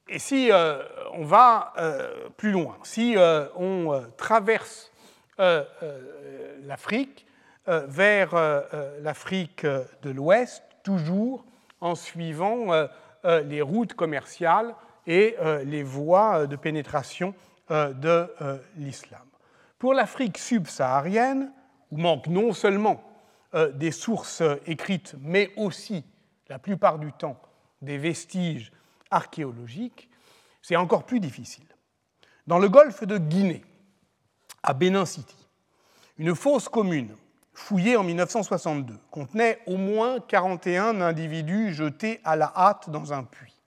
[0.09, 0.51] Et si
[1.13, 1.73] on va
[2.37, 3.15] plus loin, si
[3.57, 4.93] on traverse
[5.39, 7.27] l'Afrique
[7.67, 8.35] vers
[9.01, 11.45] l'Afrique de l'Ouest, toujours
[11.81, 12.89] en suivant
[13.25, 14.75] les routes commerciales
[15.07, 17.35] et les voies de pénétration
[17.73, 19.23] euh, de euh, l'islam.
[19.79, 21.53] Pour l'Afrique subsaharienne,
[21.93, 23.03] où manquent non seulement
[23.55, 26.05] euh, des sources écrites, mais aussi,
[26.49, 27.41] la plupart du temps,
[27.81, 28.73] des vestiges
[29.13, 30.11] archéologiques,
[30.63, 31.67] c'est encore plus difficile.
[32.47, 33.65] Dans le golfe de Guinée,
[34.63, 35.37] à Benin City,
[36.19, 37.15] une fosse commune
[37.53, 43.61] fouillée en 1962 contenait au moins 41 individus jetés à la hâte dans un puits.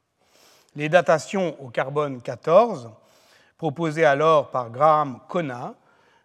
[0.75, 2.91] Les datations au carbone 14
[3.57, 5.75] proposé alors par Graham Conant,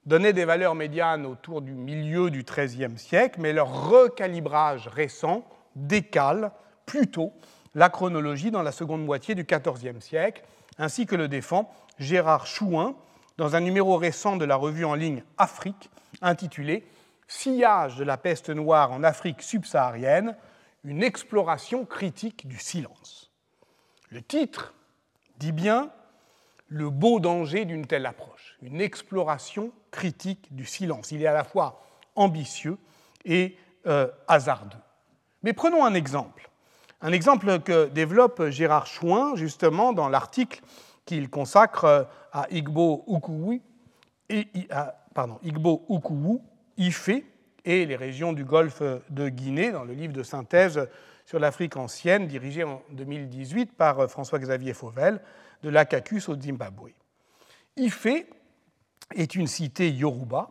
[0.06, 5.44] donnait des valeurs médianes autour du milieu du XIIIe siècle, mais leur recalibrage récent
[5.76, 6.52] décale
[6.86, 7.32] plutôt
[7.74, 10.42] la chronologie dans la seconde moitié du XIVe siècle,
[10.78, 12.94] ainsi que le défend Gérard Chouin
[13.36, 16.86] dans un numéro récent de la revue en ligne Afrique intitulé
[17.28, 20.36] Sillage de la peste noire en Afrique subsaharienne,
[20.82, 23.30] une exploration critique du silence.
[24.08, 24.74] Le titre
[25.38, 25.90] dit bien
[26.66, 31.12] le beau danger d'une telle approche, une exploration critique du silence.
[31.12, 31.84] Il est à la fois
[32.16, 32.78] ambitieux
[33.24, 33.56] et
[33.86, 34.76] euh, hasardeux.
[35.44, 36.49] Mais prenons un exemple.
[37.02, 40.60] Un exemple que développe Gérard Chouin, justement, dans l'article
[41.06, 43.62] qu'il consacre euh, à Igbo Ukuwu,
[44.28, 44.48] et,
[46.76, 47.24] Ifé
[47.64, 50.88] et les régions du golfe de Guinée, dans le livre de synthèse
[51.24, 55.20] sur l'Afrique ancienne, dirigé en 2018 par euh, François-Xavier Fauvel,
[55.62, 56.90] de l'Akakus au Zimbabwe.
[57.76, 58.26] Ifé
[59.14, 60.50] est une cité yoruba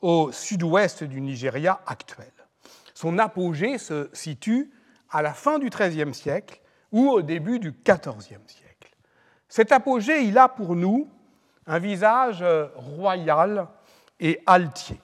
[0.00, 2.32] au sud-ouest du Nigeria actuel.
[2.94, 4.70] Son apogée se situe
[5.10, 6.60] à la fin du XIIIe siècle
[6.92, 8.96] ou au début du XIVe siècle.
[9.48, 11.08] Cet apogée, il a pour nous
[11.66, 12.44] un visage
[12.74, 13.68] royal
[14.20, 15.00] et altier,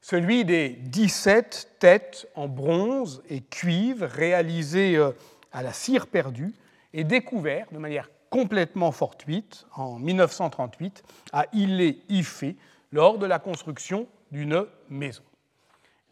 [0.00, 5.12] celui des 17 têtes en bronze et cuivre réalisées euh,
[5.52, 6.54] à la cire perdue
[6.92, 11.02] et découvertes de manière complètement fortuite en 1938
[11.32, 12.56] à Illé-Ifé
[12.92, 15.22] lors de la construction d'une maison.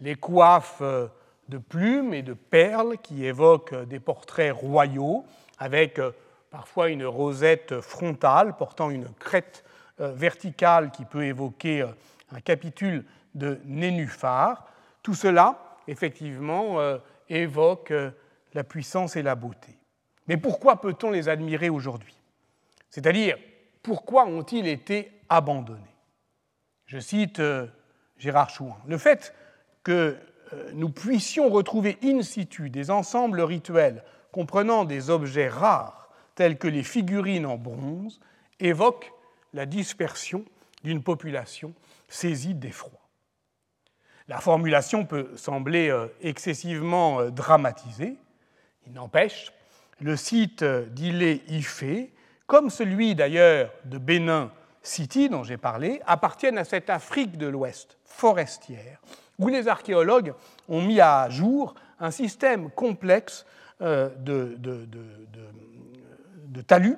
[0.00, 1.08] Les coiffes euh,
[1.48, 5.24] de plumes et de perles qui évoquent des portraits royaux
[5.58, 6.12] avec euh,
[6.50, 9.64] parfois une rosette frontale portant une crête
[10.00, 11.82] euh, verticale qui peut évoquer
[12.30, 14.66] un capitule de nénuphar.
[15.02, 16.78] Tout cela, effectivement,
[17.28, 17.92] évoque
[18.54, 19.76] la puissance et la beauté.
[20.28, 22.16] Mais pourquoi peut-on les admirer aujourd'hui?
[22.88, 23.36] C'est-à-dire,
[23.82, 25.80] pourquoi ont-ils été abandonnés?
[26.86, 27.66] Je cite euh,
[28.18, 28.76] Gérard Chouin.
[28.86, 29.34] Le fait
[29.82, 30.14] que euh,
[30.74, 36.82] nous puissions retrouver in situ des ensembles rituels comprenant des objets rares tels que les
[36.82, 38.20] figurines en bronze
[38.60, 39.12] évoque
[39.52, 40.44] la dispersion
[40.84, 41.74] d'une population
[42.08, 42.98] saisie d'effroi.
[44.28, 48.16] La formulation peut sembler euh, excessivement dramatisée,
[48.86, 49.52] il n'empêche,
[50.00, 52.12] le site d'Ilé-Ifé,
[52.46, 54.50] comme celui d'ailleurs de Bénin
[54.82, 59.00] City dont j'ai parlé, appartiennent à cette Afrique de l'Ouest forestière,
[59.42, 60.34] où les archéologues
[60.68, 63.44] ont mis à jour un système complexe
[63.80, 64.56] euh, de,
[66.66, 66.96] talus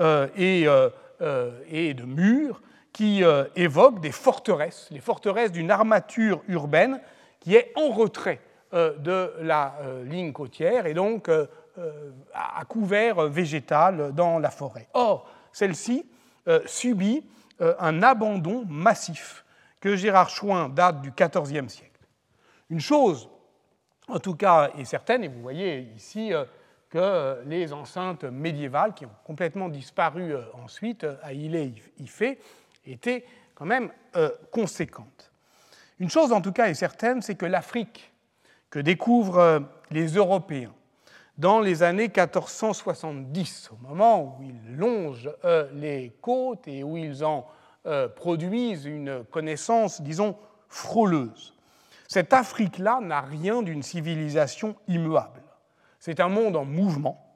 [0.00, 0.26] euh,
[1.20, 3.22] euh, et, de murs qui
[3.56, 7.00] évoquent des forteresses, les forteresses d'une armature urbaine
[7.40, 8.40] qui est en retrait
[8.72, 9.74] de la
[10.04, 11.28] ligne côtière et donc
[12.34, 14.88] à couvert végétal dans la forêt.
[14.92, 16.06] Or, celle-ci
[16.66, 17.24] subit
[17.60, 19.41] un abandon massif
[19.82, 21.90] que Gérard Chouin date du XIVe siècle.
[22.70, 23.28] Une chose,
[24.08, 26.32] en tout cas, est certaine, et vous voyez ici
[26.88, 32.38] que les enceintes médiévales, qui ont complètement disparu ensuite à Ilé-Ifé,
[32.86, 33.90] étaient quand même
[34.52, 35.32] conséquentes.
[35.98, 38.12] Une chose, en tout cas, est certaine, c'est que l'Afrique
[38.70, 40.72] que découvrent les Européens
[41.38, 47.24] dans les années 1470, au moment où ils longent euh, les côtes et où ils
[47.24, 47.46] en
[47.86, 50.36] euh, produisent une connaissance, disons,
[50.68, 51.54] frôleuse.
[52.08, 55.42] Cette Afrique-là n'a rien d'une civilisation immuable.
[55.98, 57.26] C'est un monde en mouvement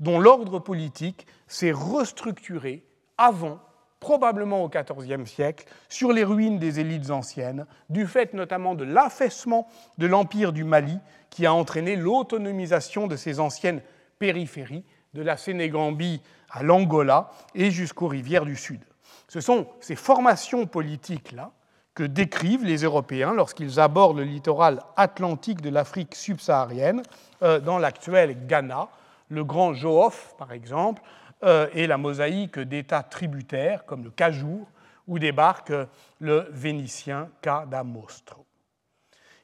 [0.00, 2.84] dont l'ordre politique s'est restructuré
[3.16, 3.60] avant
[4.00, 9.66] probablement au XIVe siècle, sur les ruines des élites anciennes, du fait notamment de l'affaissement
[9.98, 10.98] de l'empire du Mali
[11.30, 13.82] qui a entraîné l'autonomisation de ces anciennes
[14.18, 14.84] périphéries,
[15.14, 18.80] de la Sénégambie à l'Angola et jusqu'aux rivières du Sud.
[19.28, 21.52] Ce sont ces formations politiques-là
[21.94, 27.02] que décrivent les Européens lorsqu'ils abordent le littoral atlantique de l'Afrique subsaharienne,
[27.42, 28.88] euh, dans l'actuel Ghana,
[29.28, 31.02] le grand Johof, par exemple,
[31.44, 34.66] euh, et la mosaïque d'États tributaires comme le Cajour,
[35.06, 35.72] où débarque
[36.20, 38.46] le Vénitien Cadamostro.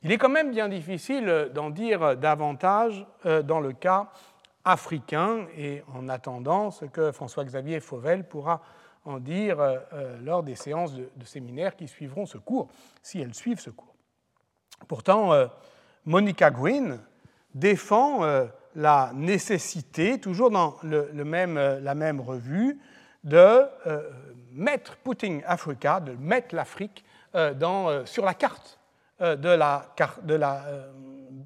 [0.03, 4.11] Il est quand même bien difficile d'en dire davantage euh, dans le cas
[4.65, 8.63] africain, et en attendant ce que François-Xavier Fauvel pourra
[9.05, 12.69] en dire euh, lors des séances de, séminaire qui suivront ce cours,
[13.03, 13.95] si elles suivent ce cours.
[14.89, 15.33] Pourtant,
[16.05, 17.01] Monica Gwynne
[17.55, 22.79] défend la nécessité, toujours dans le, même, euh, la même revue,
[23.23, 23.37] de
[23.87, 24.11] euh,
[24.53, 28.79] mettre Putting Africa, de mettre l'Afrique euh, sur la carte
[29.21, 29.95] de la,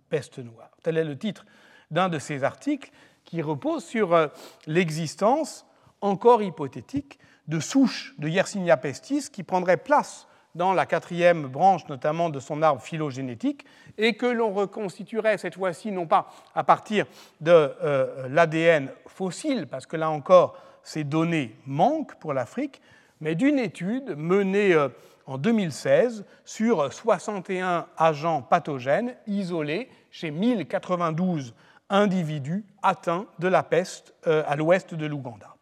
[0.08, 0.70] peste noire.
[0.82, 1.44] Tel est le titre
[1.90, 2.90] d'un de ces articles
[3.24, 4.30] qui repose sur
[4.66, 5.66] l'existence
[6.00, 7.17] encore hypothétique
[7.48, 12.62] de souches de Yersinia pestis qui prendraient place dans la quatrième branche notamment de son
[12.62, 13.64] arbre phylogénétique,
[13.96, 17.06] et que l'on reconstituerait cette fois-ci non pas à partir
[17.40, 22.80] de euh, l'ADN fossile, parce que là encore ces données manquent pour l'Afrique,
[23.20, 24.88] mais d'une étude menée euh,
[25.26, 31.54] en 2016 sur 61 agents pathogènes isolés chez 1092
[31.90, 35.57] individus atteints de la peste euh, à l'ouest de l'Ouganda.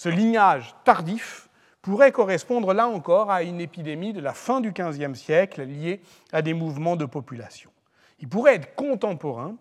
[0.00, 1.50] Ce lignage tardif
[1.82, 6.00] pourrait correspondre là encore à une épidémie de la fin du XVe siècle liée
[6.32, 7.70] à des mouvements de population.
[8.18, 9.56] Il pourrait être contemporain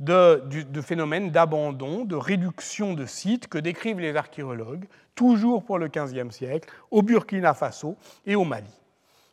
[0.00, 0.42] de,
[0.82, 6.70] phénomènes d'abandon, de réduction de sites que décrivent les archéologues, toujours pour le XVe siècle,
[6.90, 8.72] au Burkina Faso et au Mali.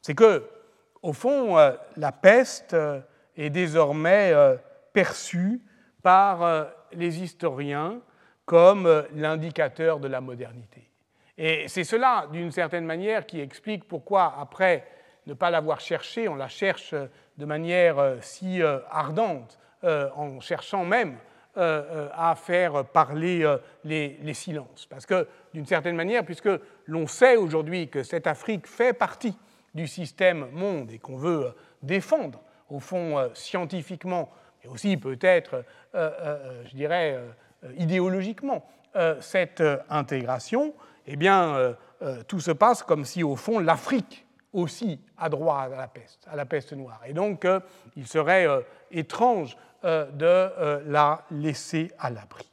[0.01, 0.43] C'est que,
[1.01, 2.99] au fond, euh, la peste euh,
[3.37, 4.57] est désormais euh,
[4.91, 5.61] perçue
[6.03, 8.01] par les historiens
[8.49, 10.89] comme l'indicateur de la modernité.
[11.37, 14.87] Et c'est cela, d'une certaine manière, qui explique pourquoi, après
[15.27, 16.95] ne pas l'avoir cherché, on la cherche
[17.37, 21.19] de manière euh, si euh, ardente, euh, en cherchant même
[21.55, 23.45] à faire parler
[23.83, 24.85] les, les silences.
[24.85, 26.49] Parce que, d'une certaine manière, puisque
[26.85, 29.37] l'on sait aujourd'hui que cette Afrique fait partie
[29.73, 34.31] du système monde et qu'on veut défendre, au fond, scientifiquement,
[34.63, 37.19] et aussi peut-être, je dirais,
[37.77, 38.65] idéologiquement,
[39.21, 40.73] cette intégration,
[41.05, 41.75] eh bien,
[42.27, 46.35] tout se passe comme si, au fond, l'Afrique aussi a droit à la peste, à
[46.35, 47.01] la peste noire.
[47.05, 47.45] Et donc,
[47.95, 48.47] il serait
[48.91, 52.49] étrange de la laisser à l'abri.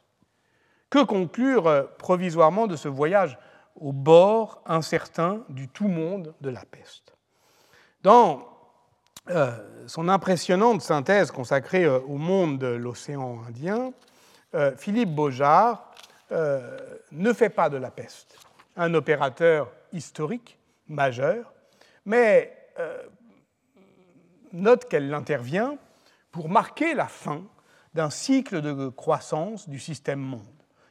[0.89, 3.37] Que conclure provisoirement de ce voyage
[3.75, 7.13] au bord incertain du tout monde de la peste?
[8.03, 8.47] Dans
[9.87, 13.91] son impressionnante synthèse consacrée au monde de l'océan Indien,
[14.77, 15.93] Philippe Beaujard
[16.31, 18.37] ne fait pas de la peste
[18.77, 21.51] un opérateur historique majeur,
[22.05, 23.01] mais euh,
[24.53, 25.77] note qu'elle intervient
[26.31, 27.43] pour marquer la fin
[27.93, 30.45] d'un cycle de croissance du système monde,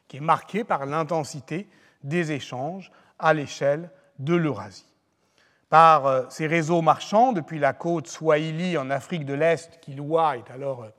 [0.07, 1.69] qui est marqué par l'intensité
[2.03, 3.89] des échanges à l'échelle
[4.19, 4.93] de l'Eurasie.
[5.69, 10.33] Par euh, ces réseaux marchands, depuis la côte Swahili en Afrique de l'Est, qui loin
[10.33, 10.89] est alors euh,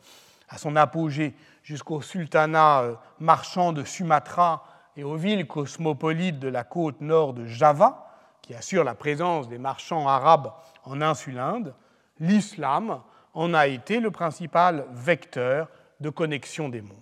[0.48, 1.34] à son apogée,
[1.68, 4.64] jusqu'au sultanat marchand de Sumatra
[4.96, 8.10] et aux villes cosmopolites de la côte nord de Java,
[8.40, 10.54] qui assure la présence des marchands arabes
[10.84, 11.74] en insulinde,
[12.20, 13.02] l'islam
[13.34, 15.68] en a été le principal vecteur
[16.00, 16.96] de connexion des mondes.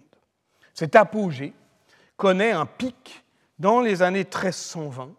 [0.74, 1.54] Cet apogée
[2.16, 3.22] connaît un pic
[3.60, 5.10] dans les années 1320,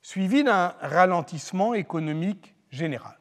[0.00, 3.18] suivi d'un ralentissement économique général.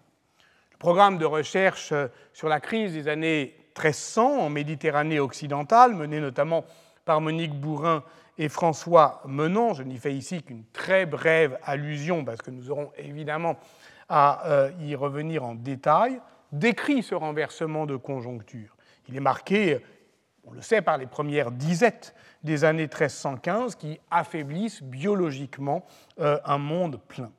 [0.72, 1.94] Le programme de recherche
[2.32, 6.66] sur la crise des années 1300 en Méditerranée occidentale, mené notamment
[7.06, 8.04] par Monique Bourrin
[8.38, 9.74] et François Menon.
[9.74, 13.58] Je n'y fais ici qu'une très brève allusion parce que nous aurons évidemment
[14.10, 16.20] à euh, y revenir en détail,
[16.52, 18.76] décrit ce renversement de conjoncture.
[19.08, 19.80] Il est marqué,
[20.46, 22.14] on le sait, par les premières disettes
[22.44, 25.86] des années 1315 qui affaiblissent biologiquement
[26.20, 27.32] euh, un monde plein.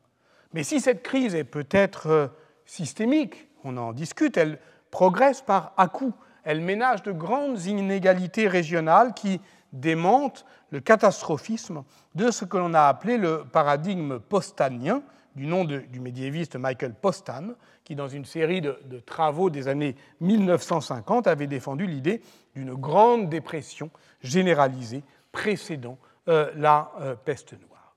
[0.52, 2.28] Mais si cette crise est peut-être euh,
[2.64, 4.58] systémique, on en discute, elle
[4.90, 6.14] progresse par à-coups.
[6.44, 9.40] Elle ménage de grandes inégalités régionales qui
[9.72, 11.84] démente le catastrophisme
[12.14, 15.02] de ce que l'on a appelé le paradigme postanien,
[15.34, 21.26] du nom du médiéviste Michael Postan, qui, dans une série de, travaux des années 1950,
[21.26, 22.22] avait défendu l'idée
[22.54, 23.90] d'une grande dépression
[24.22, 27.96] généralisée précédant euh, la euh, peste noire.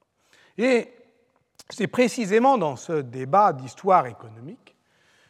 [0.58, 0.94] Et
[1.70, 4.76] c'est précisément dans ce débat d'histoire économique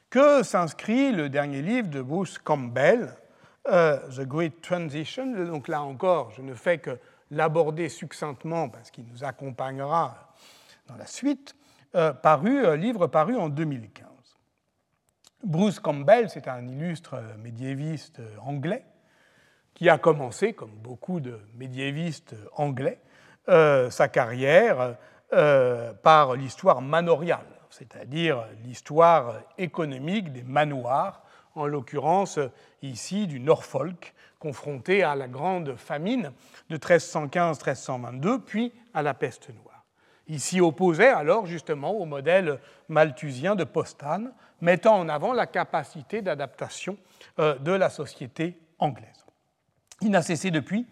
[0.10, 3.14] que s'inscrit le dernier livre de Bruce Campbell,
[3.68, 5.26] euh, The Great Transition.
[5.46, 6.98] Donc là encore, je ne fais que
[7.32, 10.34] l'aborder succinctement parce qu'il nous accompagnera
[10.88, 11.56] dans la suite,
[11.96, 14.08] euh, euh, livre paru en 2015.
[15.44, 18.86] Bruce Campbell, c'est un illustre médiéviste anglais
[19.74, 23.00] qui a commencé, comme beaucoup de médiévistes anglais,
[23.48, 24.98] sa carrière
[26.02, 27.46] par l'histoire manoriale,
[27.78, 31.22] c'est-à-dire l'histoire économique des manoirs
[31.54, 32.40] en l'occurrence
[32.82, 36.32] ici du Norfolk, confronté à la grande famine
[36.70, 39.86] de 1315-1322, puis à la peste noire.
[40.28, 42.60] Il s'y opposait alors justement au modèle
[42.90, 46.98] malthusien de Postane, mettant en avant la capacité d'adaptation
[47.40, 49.26] euh, de la société anglaise.
[50.02, 50.86] Il n'a cessé depuis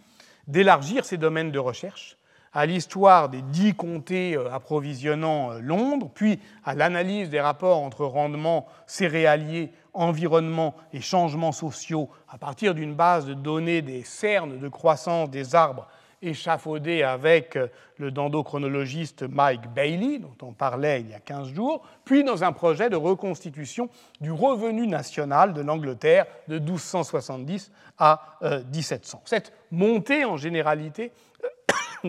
[0.47, 2.17] d'élargir ses domaines de recherche
[2.55, 8.05] à l'histoire des dix comtés euh, approvisionnant euh, Londres, puis à l'analyse des rapports entre
[8.05, 14.67] rendements céréaliers environnement et changements sociaux à partir d'une base de données des cernes de
[14.69, 15.87] croissance des arbres
[16.21, 21.85] échafaudés avec euh, le dendrochronologiste Mike Bailey, dont on parlait il y a 15 jours,
[22.05, 23.89] puis dans un projet de reconstitution
[24.21, 28.37] du revenu national de l'Angleterre de 1270 à
[28.73, 29.17] 1700.
[29.17, 31.11] Euh, Cette montée en généralité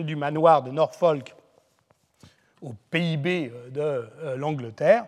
[0.03, 1.35] du manoir de Norfolk
[2.61, 5.05] au PIB de l'Angleterre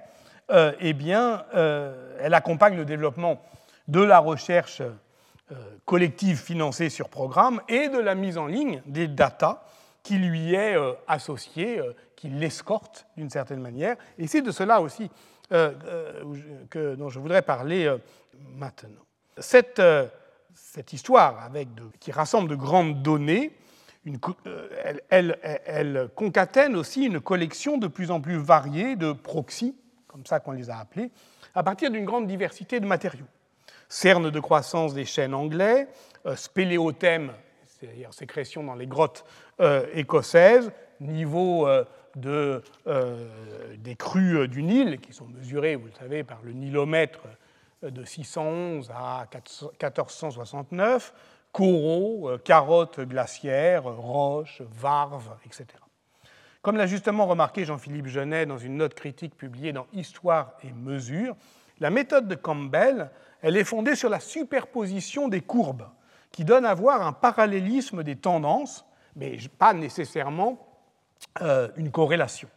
[0.51, 3.39] euh, eh bien, euh, elle accompagne le développement
[3.87, 9.07] de la recherche euh, collective financée sur programme et de la mise en ligne des
[9.07, 9.63] data
[10.01, 10.75] qui lui est
[11.07, 11.81] associée,
[12.15, 13.97] qui l'escorte d'une certaine manière.
[14.17, 15.11] Et c'est de cela aussi
[15.51, 17.93] dont je voudrais parler
[18.55, 19.01] maintenant.
[19.37, 19.81] Cette,
[20.55, 21.67] cette histoire avec
[21.99, 23.51] qui rassemble de grandes données,
[24.05, 24.17] une,
[25.09, 29.75] elle, concatène aussi une collection de plus en plus variée de proxys
[30.09, 31.11] comme ça qu'on les a appelés,
[31.55, 33.27] à partir d'une grande diversité de matériaux.
[33.87, 35.87] Cernes de croissance des chênes anglais,
[36.25, 37.31] euh, spéléothèmes,
[37.65, 39.23] c'est-à-dire sécrétion dans les grottes
[39.61, 41.85] euh, écossaises, niveau euh,
[42.15, 42.61] de,
[43.77, 47.21] des crues du Nil, qui sont mesurées, vous le savez, par le nilomètre
[47.83, 51.13] de 611 à 1469,
[51.51, 55.65] coraux, carottes glaciaires, roches, varves, etc.
[56.61, 61.35] Comme l'a justement remarqué Jean-Philippe Genet dans une note critique publiée dans Histoire et Mesure,
[61.79, 63.09] la méthode de Campbell,
[63.41, 65.87] elle est fondée sur la superposition des courbes,
[66.31, 68.85] qui donne à voir un parallélisme des tendances
[69.15, 70.65] mais pas nécessairement
[71.75, 72.49] une corrélation.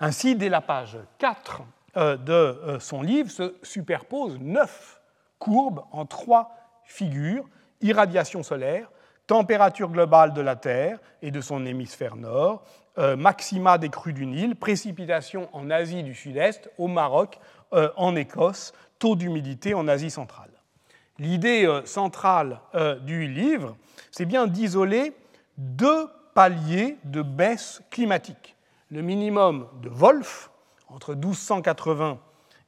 [0.00, 1.62] Ainsi, dès la page 4
[1.96, 5.00] de son livre se superposent neuf
[5.38, 6.54] courbes en trois
[6.84, 7.48] figures
[7.82, 8.90] irradiation solaire,
[9.26, 12.64] température globale de la Terre et de son hémisphère nord,
[12.98, 17.38] euh, maxima des crues du Nil, précipitations en Asie du Sud-Est, au Maroc,
[17.72, 20.50] euh, en Écosse, taux d'humidité en Asie centrale.
[21.18, 22.60] L'idée euh, centrale
[23.02, 23.76] du livre,
[24.10, 25.14] c'est bien d'isoler
[25.56, 28.56] deux paliers de baisse climatique.
[28.90, 30.50] Le minimum de Wolf,
[30.88, 32.18] entre 1280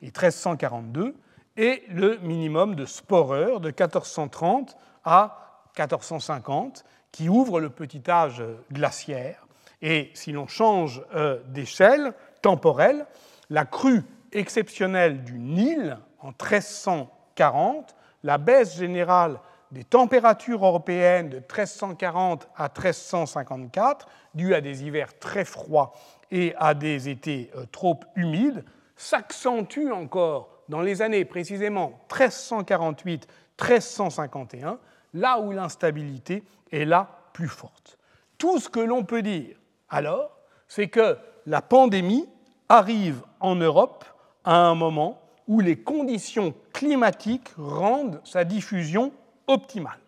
[0.01, 1.15] et 1342,
[1.57, 8.43] et le minimum de Sporer, de 1430 à 1450, qui ouvre le petit âge
[8.73, 9.47] glaciaire.
[9.83, 13.07] Et si l'on change euh, d'échelle temporelle,
[13.51, 14.03] la crue
[14.33, 19.39] exceptionnelle du Nil en 1340, la baisse générale
[19.71, 25.95] des températures européennes de 1340 à 1354, due à des hivers très froids
[26.31, 28.65] et à des étés euh, trop humides,
[28.97, 34.79] s'accentue encore dans les années précisément 1348-1351
[35.15, 37.99] là où l'instabilité est la plus forte.
[38.37, 39.57] Tout ce que l'on peut dire
[39.89, 40.37] alors,
[40.67, 42.29] c'est que la pandémie
[42.69, 44.05] arrive en Europe
[44.45, 49.13] à un moment où les conditions climatiques rendent sa diffusion
[49.47, 50.01] optimale.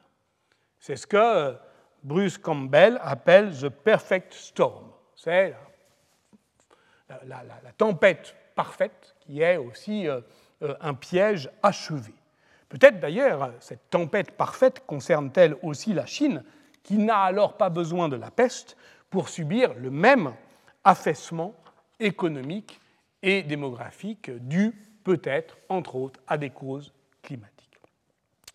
[0.81, 1.57] C'est ce que
[2.03, 4.91] Bruce Campbell appelle the perfect storm.
[5.15, 5.55] C'est
[7.09, 7.43] la,
[7.77, 10.21] tempête parfaite qui est aussi euh,
[10.63, 12.15] euh, un piège achevé.
[12.79, 16.45] Peut-être d'ailleurs cette tempête parfaite concerne-t-elle aussi la Chine,
[16.83, 18.77] qui n'a alors pas besoin de la peste
[19.09, 20.35] pour subir le même
[20.85, 21.55] affaissement
[22.01, 22.79] économique
[23.23, 24.75] et démographique dû
[25.05, 27.81] peut-être, entre autres, à des causes climatiques.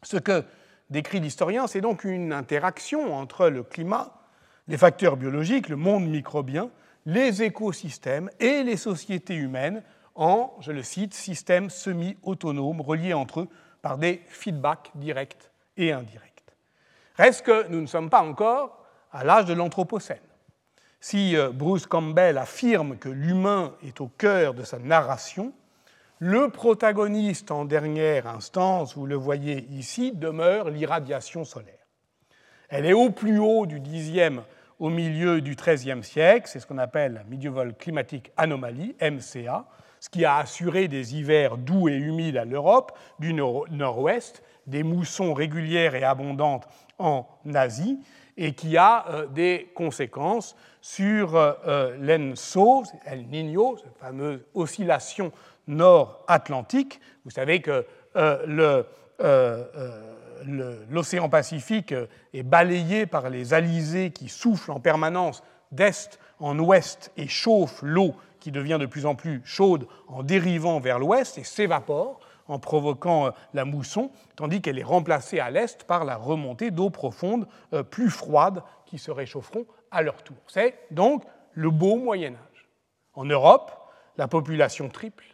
[0.03, 0.45] Ce que
[0.91, 4.22] décrit l'historien, c'est donc une interaction entre le climat,
[4.67, 6.69] les facteurs biologiques, le monde microbien,
[7.07, 9.82] les écosystèmes et les sociétés humaines
[10.13, 13.49] en, je le cite, systèmes semi-autonomes reliés entre eux
[13.82, 16.43] par des feedbacks directs et indirects.
[17.15, 20.17] Reste que nous ne sommes pas encore à l'âge de l'Anthropocène.
[20.99, 25.53] Si euh, Bruce Campbell affirme que l'humain est au cœur de sa narration,
[26.19, 31.73] le protagoniste en dernière instance, vous le voyez ici, demeure l'irradiation solaire.
[32.69, 34.41] Elle est au plus haut du 10e
[34.77, 39.65] au milieu du XIIIe siècle, c'est ce qu'on appelle la Medieval Climatic Anomaly, MCA,
[40.02, 45.34] ce qui a assuré des hivers doux et humides à l'Europe du nord-ouest, des moussons
[45.34, 47.99] régulières et abondantes en Asie,
[48.36, 55.32] et qui a euh, des conséquences sur euh, euh, l'ENSO, El Niño, cette fameuse oscillation
[55.68, 56.99] nord-atlantique.
[57.24, 57.86] Vous savez que
[60.89, 61.93] l'océan Pacifique
[62.34, 68.16] est balayé par les alizés qui soufflent en permanence d'est en ouest et chauffent l'eau
[68.42, 73.28] qui devient de plus en plus chaude en dérivant vers l'ouest et s'évapore en provoquant
[73.28, 77.84] euh, la mousson, tandis qu'elle est remplacée à l'est par la remontée d'eau profonde euh,
[77.84, 80.38] plus froide qui se réchaufferont à leur tour.
[80.48, 81.24] C'est donc
[81.54, 82.70] le beau Moyen Âge.
[83.14, 83.72] En Europe,
[84.18, 85.26] la population triple.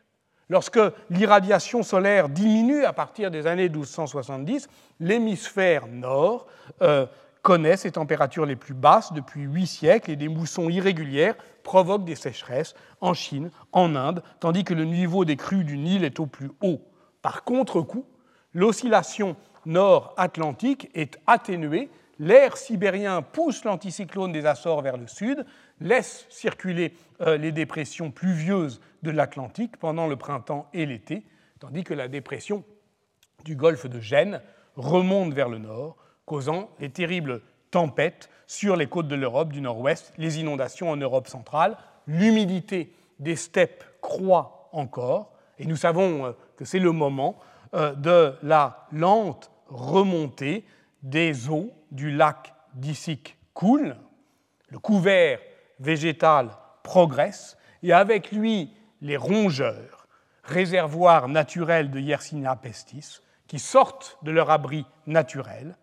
[0.50, 0.80] Lorsque
[1.10, 6.48] l'irradiation solaire diminue à partir des années 1270, l'hémisphère nord
[6.82, 7.06] euh,
[7.48, 12.16] connaît ses températures les plus basses depuis huit siècles et des moussons irrégulières provoquent des
[12.16, 16.26] sécheresses en Chine, en Inde, tandis que le niveau des crues du Nil est au
[16.26, 16.82] plus haut.
[17.22, 18.06] Par contre-coup,
[18.54, 21.90] l'oscillation nord-atlantique est atténuée,
[22.20, 25.46] l'air sibérien pousse l'anticyclone des Açores vers le sud,
[25.80, 31.26] laisse circuler euh, les dépressions pluvieuses de l'Atlantique pendant le printemps et l'été,
[31.62, 32.66] tandis que la dépression
[33.46, 34.42] du golfe de Gênes
[34.76, 35.96] remonte vers le nord,
[36.28, 41.28] causant les terribles tempêtes sur les côtes de l'Europe du nord-ouest, les inondations en Europe
[41.28, 47.40] centrale, l'humidité des steppes croît encore, et nous savons euh, que c'est le moment
[47.74, 50.66] euh, de la lente remontée
[51.02, 53.96] des eaux du lac d'Issic coule,
[54.70, 55.40] le couvert
[55.80, 56.50] végétal
[56.84, 60.08] progresse, et avec lui les rongeurs,
[60.44, 65.78] réservoirs naturels de Yersinia pestis, qui sortent de leur abri naturel.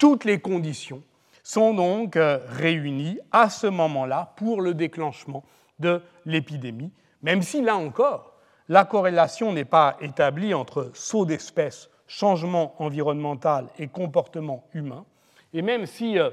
[0.00, 1.02] Toutes les conditions
[1.42, 5.44] sont donc euh, réunies à ce moment-là pour le déclenchement
[5.78, 6.90] de l'épidémie,
[7.22, 8.32] même si là encore,
[8.70, 15.04] la corrélation n'est pas établie entre saut d'espèce, changement environnemental et comportement humain,
[15.52, 16.30] et même si, euh,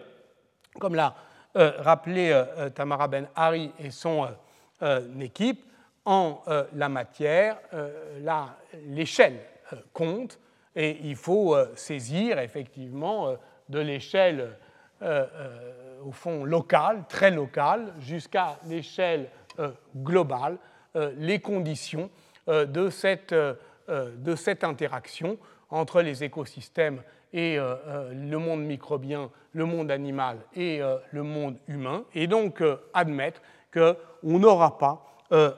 [0.79, 1.15] comme l'a
[1.57, 2.41] euh, rappelé
[2.73, 4.29] Tamara Ben Hari et son
[5.19, 5.65] équipe,
[6.05, 6.41] en
[6.73, 7.57] la matière,
[8.85, 9.41] l'échelle
[9.91, 10.39] compte
[10.73, 13.35] et il faut saisir effectivement
[13.69, 14.57] de l'échelle
[15.01, 19.29] au fond locale, très locale, jusqu'à l'échelle
[19.95, 20.57] globale,
[21.17, 22.09] les conditions
[22.47, 25.37] de cette, de cette interaction
[25.69, 27.03] entre les écosystèmes
[27.33, 32.63] et le monde microbien, le monde animal et le monde humain, et donc
[32.93, 33.41] admettre
[33.71, 35.05] qu'on n'aura pas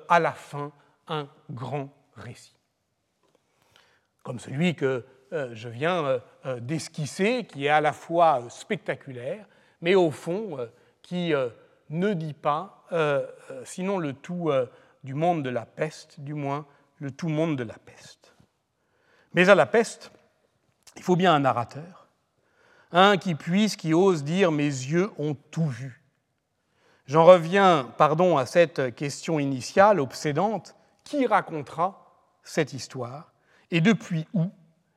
[0.09, 0.71] à la fin
[1.07, 2.55] un grand récit.
[4.23, 9.45] Comme celui que euh, je viens euh, euh, d'esquisser, qui est à la fois spectaculaire,
[9.81, 10.57] mais au fond
[11.01, 11.33] qui
[11.89, 12.85] ne dit pas,
[13.63, 14.51] sinon le tout
[15.03, 16.65] du monde de la peste, du moins
[16.97, 18.35] le tout monde de la peste.
[19.33, 20.11] Mais à la peste,
[20.97, 22.09] il faut bien un narrateur,
[22.91, 26.03] un qui puisse, qui ose dire mes yeux ont tout vu.
[27.05, 30.75] J'en reviens, pardon, à cette question initiale, obsédante,
[31.05, 32.05] qui racontera
[32.43, 33.31] cette histoire?
[33.71, 34.51] Et depuis où?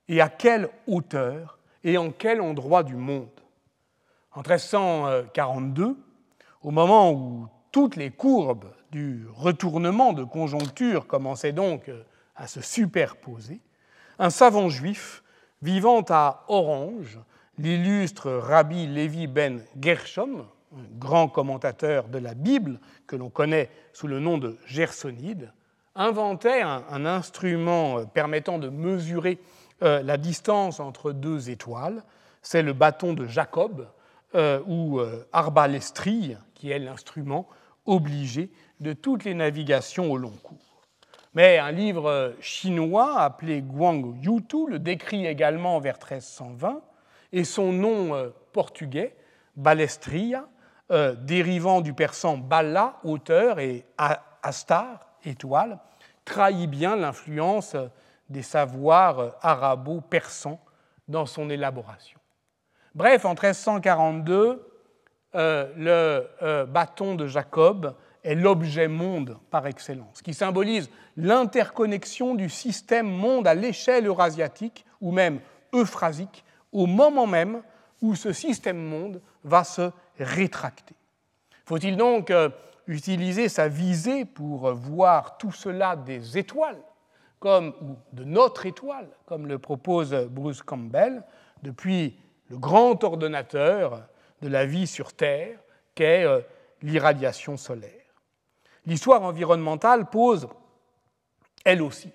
[0.08, 3.28] Et à quelle hauteur et en quel endroit du monde?
[4.32, 5.96] En 1342,
[6.62, 11.90] au moment où toutes les courbes du retournement de conjoncture commençaient donc
[12.36, 13.60] à se superposer,
[14.18, 15.22] un savant juif
[15.62, 17.18] vivant à Orange,
[17.58, 24.06] l'illustre Rabbi Levi ben Gershom, un grand commentateur de la Bible que l'on connaît sous
[24.06, 25.52] le nom de Gersonide,
[25.94, 29.38] inventait un, instrument euh, permettant de mesurer
[29.82, 32.02] euh, la distance entre deux étoiles.
[32.40, 33.88] C'est le bâton de Jacob
[34.34, 35.00] euh, ou
[35.32, 37.46] arbalestrie, qui est l'instrument
[37.86, 40.82] obligé de toutes les navigations au long cours.
[41.34, 46.80] Mais un livre chinois appelé Guang Yutu le décrit également vers 1320,
[47.32, 49.16] et son nom portugais,
[49.56, 50.46] balestria,
[51.20, 53.86] dérivant du persan balla, auteur, et
[54.42, 55.78] astar, étoile,
[56.24, 57.76] trahit bien l'influence
[58.32, 60.60] des savoirs arabo-persans
[61.06, 62.18] dans son élaboration.
[62.94, 64.68] Bref, en 1342,
[65.34, 72.48] euh, le euh, bâton de Jacob est l'objet monde par excellence, qui symbolise l'interconnexion du
[72.48, 75.40] système monde à l'échelle eurasiatique ou même
[75.72, 77.62] euphrasique, au moment même
[78.00, 80.94] où ce système monde va se rétracter.
[81.64, 82.50] Faut-il donc euh,
[82.86, 86.82] utiliser sa visée pour voir tout cela des étoiles,
[87.42, 91.24] comme, ou de notre étoile, comme le propose Bruce Campbell,
[91.64, 92.16] depuis
[92.48, 94.04] le grand ordonnateur
[94.42, 95.58] de la vie sur Terre,
[95.96, 96.40] qu'est euh,
[96.82, 97.90] l'irradiation solaire.
[98.86, 100.46] L'histoire environnementale pose,
[101.64, 102.12] elle aussi,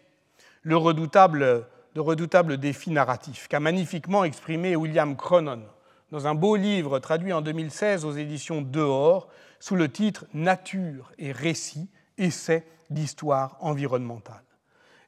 [0.62, 5.64] le redoutable, le redoutable défi narratif qu'a magnifiquement exprimé William Cronon
[6.10, 9.28] dans un beau livre traduit en 2016 aux éditions Dehors
[9.60, 14.47] sous le titre Nature et récit, essai d'histoire environnementale.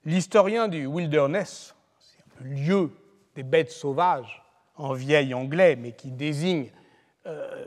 [0.06, 1.76] L'historien du wilderness,
[2.42, 2.92] lieu
[3.36, 4.44] des bêtes sauvages
[4.76, 6.72] en vieil anglais, mais qui désigne
[7.26, 7.66] euh,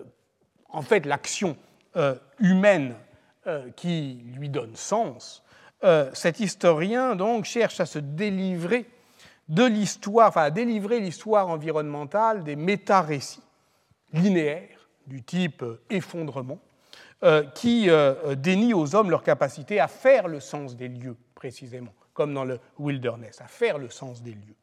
[0.71, 1.57] en fait l'action
[1.97, 2.95] euh, humaine
[3.47, 5.43] euh, qui lui donne sens,
[6.13, 8.87] cet historien donc cherche à se délivrer
[9.49, 13.43] de l'histoire, enfin à délivrer l'histoire environnementale des méta-récits
[14.13, 16.61] linéaires du type effondrement,
[17.57, 22.35] qui euh, dénie aux hommes leur capacité à faire le sens des lieux, précisément, comme
[22.35, 24.57] dans le wilderness, à faire le sens des lieux.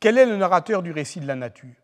[0.00, 1.74] Quel est le narrateur du récit de la nature?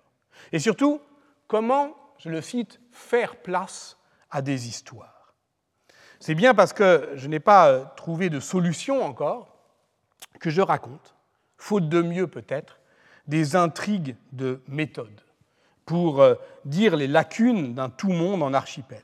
[0.52, 1.00] Et surtout,
[1.46, 3.96] comment, je le cite, faire place
[4.30, 5.34] à des histoires?
[6.20, 9.56] C'est bien parce que je n'ai pas euh, trouvé de solution encore
[10.40, 11.14] que je raconte,
[11.56, 12.78] faute de mieux peut-être,
[13.26, 15.20] des intrigues de méthode
[15.84, 16.24] pour
[16.64, 19.02] dire les lacunes d'un tout monde en archipel.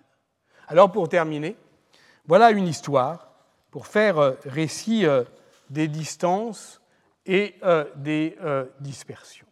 [0.69, 1.57] Alors pour terminer,
[2.27, 3.31] voilà une histoire
[3.71, 5.25] pour faire euh, récit euh,
[5.71, 6.81] des distances
[7.27, 8.37] et euh, des
[8.81, 9.47] dispersions.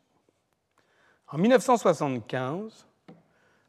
[1.28, 2.86] En 1975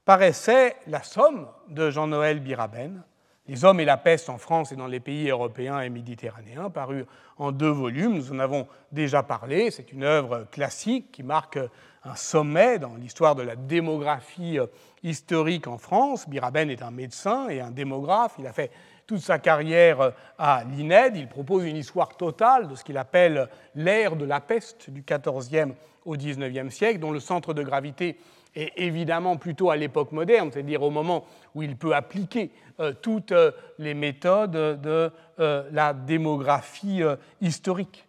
[0.05, 3.03] paraissait La Somme de Jean-Noël Biraben,
[3.47, 7.05] Les hommes et la peste en France et dans les pays européens et méditerranéens, paru
[7.37, 8.15] en deux volumes.
[8.15, 9.71] Nous en avons déjà parlé.
[9.71, 11.57] C'est une œuvre classique qui marque
[12.03, 14.67] un sommet dans l'histoire de la démographie euh,
[15.03, 16.27] historique en France.
[16.27, 18.35] Biraben est un médecin et un démographe.
[18.39, 18.71] Il a fait
[19.07, 21.15] toute sa carrière euh, à l'INED.
[21.15, 25.73] Il propose une histoire totale de ce qu'il appelle l'ère de la peste du XIVe
[26.05, 28.17] au XIXe siècle, dont le centre de gravité
[28.55, 33.33] est évidemment plutôt à l'époque moderne, c'est-à-dire au moment où il peut appliquer euh, toutes
[33.79, 34.51] les méthodes
[34.81, 37.01] de la démographie
[37.41, 38.07] historique.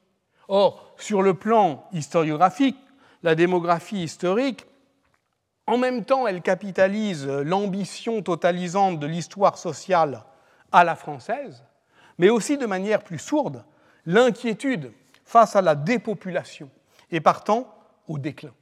[0.48, 2.78] Or, sur le plan historiographique,
[3.22, 4.64] la démographie historique,
[5.66, 10.24] en même temps, elle capitalise l'ambition totalisante de l'histoire sociale
[10.72, 11.64] à la française,
[12.18, 13.64] mais aussi de manière plus sourde,
[14.06, 14.92] l'inquiétude
[15.24, 16.70] face à la dépopulation
[17.10, 17.74] et partant
[18.06, 18.54] au déclin.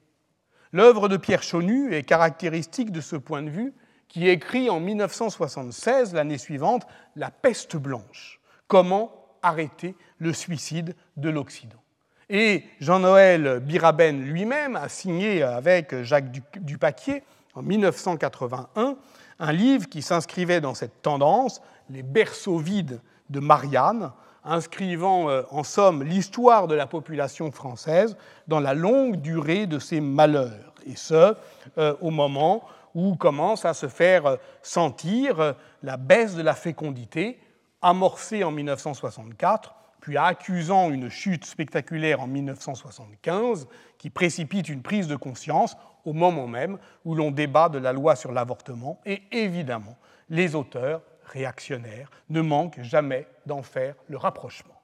[0.72, 3.72] L'œuvre de Pierre Chonu est caractéristique de ce point de vue,
[4.08, 6.86] qui écrit en 1976, l'année suivante,
[7.16, 8.40] La peste blanche.
[8.68, 11.82] Comment arrêter le suicide de l'Occident?
[12.28, 17.22] Et Jean-Noël Biraben lui-même a signé avec Jacques Dupaquier
[17.54, 18.96] en 1981
[19.38, 21.60] un livre qui s'inscrivait dans cette tendance,
[21.90, 24.12] Les berceaux vides de Marianne,
[24.46, 28.16] inscrivant euh, en somme l'histoire de la population française
[28.46, 31.34] dans la longue durée de ses malheurs, et ce,
[31.78, 32.62] euh, au moment
[32.94, 37.38] où commence à se faire euh, sentir la baisse de la fécondité,
[37.82, 43.66] amorcée en 1964, puis accusant une chute spectaculaire en 1975,
[43.98, 48.14] qui précipite une prise de conscience au moment même où l'on débat de la loi
[48.14, 49.96] sur l'avortement, et évidemment,
[50.30, 54.80] les auteurs réactionnaire ne manque jamais d'en faire le rapprochement.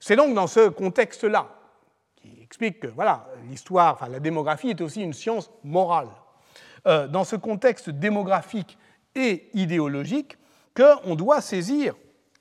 [0.00, 1.48] C'est donc dans ce contexte-là,
[2.16, 6.08] qui explique que voilà, l'histoire, la démographie est aussi une science morale,
[6.86, 8.78] euh, dans ce contexte démographique
[9.14, 10.36] et idéologique,
[10.76, 11.94] qu'on doit saisir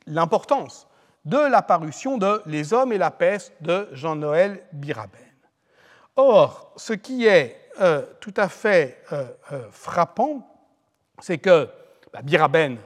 [0.06, 0.88] l'importance
[1.24, 5.22] de l'apparition de Les hommes et la peste de Jean-Noël Biraben.
[6.16, 9.26] Or, ce qui est euh, tout à fait euh,
[9.72, 10.48] frappant,
[11.20, 11.68] c'est que
[12.14, 12.78] bah, Biraben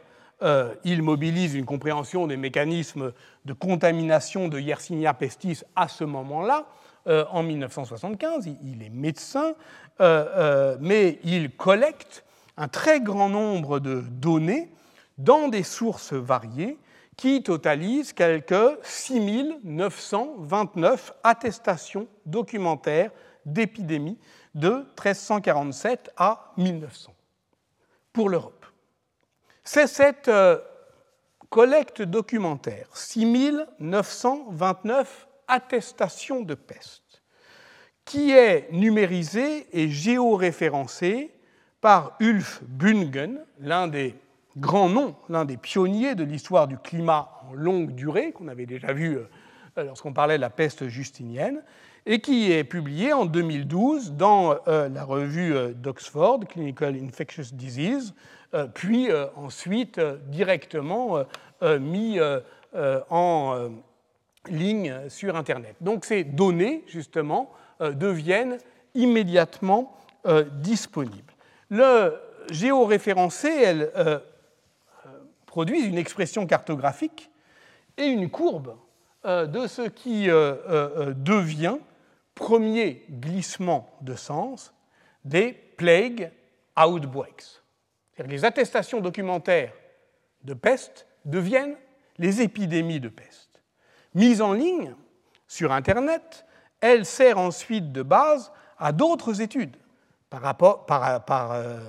[0.42, 3.12] euh, il mobilise une compréhension des mécanismes
[3.46, 6.66] de contamination de Yersinia pestis à ce moment-là,
[7.08, 8.50] euh, en 1975.
[8.64, 9.54] Il, est médecin,
[10.00, 12.24] euh, mais il collecte
[12.58, 14.72] un très grand nombre de données
[15.18, 16.78] dans des sources variées
[17.18, 23.12] qui totalisent quelques 6929 attestations documentaires
[23.46, 24.18] d'épidémie
[24.56, 27.14] de 1347 à 1900
[28.14, 28.59] pour l'Europe.
[29.72, 30.58] C'est cette euh,
[31.52, 37.22] collecte documentaire, 6929 attestations de peste,
[38.04, 41.30] qui est numérisée et géoréférencée
[41.82, 44.16] par Ulf Bungen, l'un des
[44.58, 48.92] grands noms, l'un des pionniers de l'histoire du climat en longue durée, qu'on avait déjà
[48.92, 51.62] vu euh, lorsqu'on parlait de la peste justinienne,
[52.08, 58.16] et qui est publié en 2012 dans euh, la revue d'Oxford, Clinical Infectious Disease,
[58.74, 61.24] puis euh, ensuite euh, directement
[61.62, 62.20] mis
[63.10, 63.70] en
[64.48, 65.76] ligne sur Internet.
[65.82, 68.58] Donc ces données, justement, deviennent
[68.96, 69.98] immédiatement
[70.54, 71.34] disponibles.
[71.70, 72.16] Le
[72.50, 73.92] géoréférencé, elle
[75.46, 77.30] produit une expression cartographique
[77.98, 78.78] et une courbe
[79.26, 81.80] de ce qui devient
[82.36, 84.74] premier glissement de sens
[85.26, 86.32] des plague
[86.78, 87.60] outbreaks
[88.28, 89.74] les attestations documentaires
[90.44, 91.76] de peste deviennent
[92.18, 93.62] les épidémies de peste.
[94.14, 94.96] Mise en ligne
[95.48, 96.46] sur Internet,
[96.82, 99.76] elle sert ensuite de base à d'autres études.
[100.30, 101.80] Par, euh,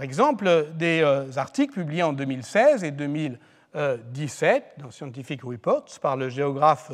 [0.00, 6.92] exemple, des euh, articles publiés en 2016 et 2017 dans Scientific Reports par le géographe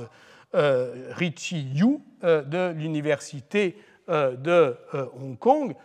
[0.55, 3.77] euh, Richie Yu de l'Université
[4.09, 5.77] de Hong Kong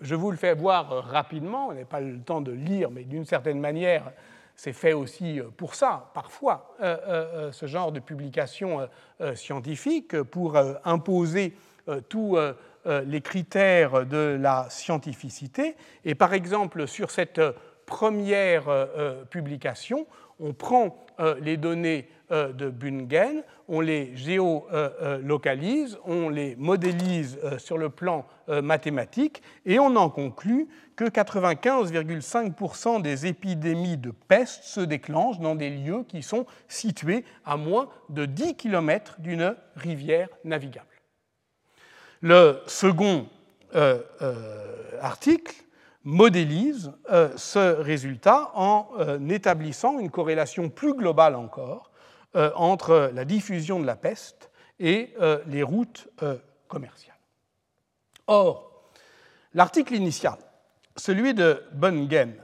[0.00, 3.04] je vous, le fais voir euh, rapidement, on n'a pas le temps de lire, mais
[3.04, 4.12] d'une certaine manière,
[4.54, 8.88] c'est fait aussi euh, pour ça, parfois, euh, ce genre de publication
[9.34, 11.56] scientifique, pour imposer
[12.08, 12.38] tous
[12.84, 15.76] les critères de la scientificité.
[16.04, 17.40] Et par exemple, sur cette
[17.86, 18.64] première
[19.30, 20.06] publication,
[20.40, 21.06] on prend
[21.40, 28.62] les données de Bungen, on les géolocalise, on les modélise euh, sur le plan euh,
[28.62, 35.70] mathématique et on en conclut que 95,5% des épidémies de peste se déclenchent dans des
[35.70, 40.86] lieux qui sont situés à moins de 10 km d'une rivière navigable.
[42.22, 43.26] Le second
[45.02, 45.54] article
[46.02, 46.92] modélise
[47.36, 48.88] ce résultat en
[49.28, 51.95] établissant une corrélation plus globale encore euh,
[52.54, 56.36] entre la diffusion de la peste et euh, les routes euh,
[56.68, 57.16] commerciales.
[58.26, 58.84] Or,
[59.54, 60.36] l'article initial,
[60.96, 62.34] celui de Bungen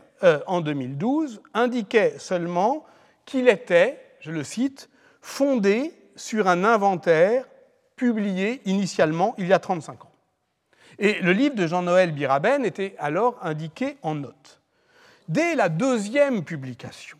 [0.46, 2.86] en 2012, indiquait seulement
[3.24, 4.88] qu'il était, je le cite,
[5.20, 7.44] fondé sur un inventaire
[7.96, 10.12] publié initialement il y a 35 ans.
[10.98, 14.60] Et le livre de Jean-Noël Biraben était alors indiqué en note.
[15.28, 17.18] Dès la deuxième publication,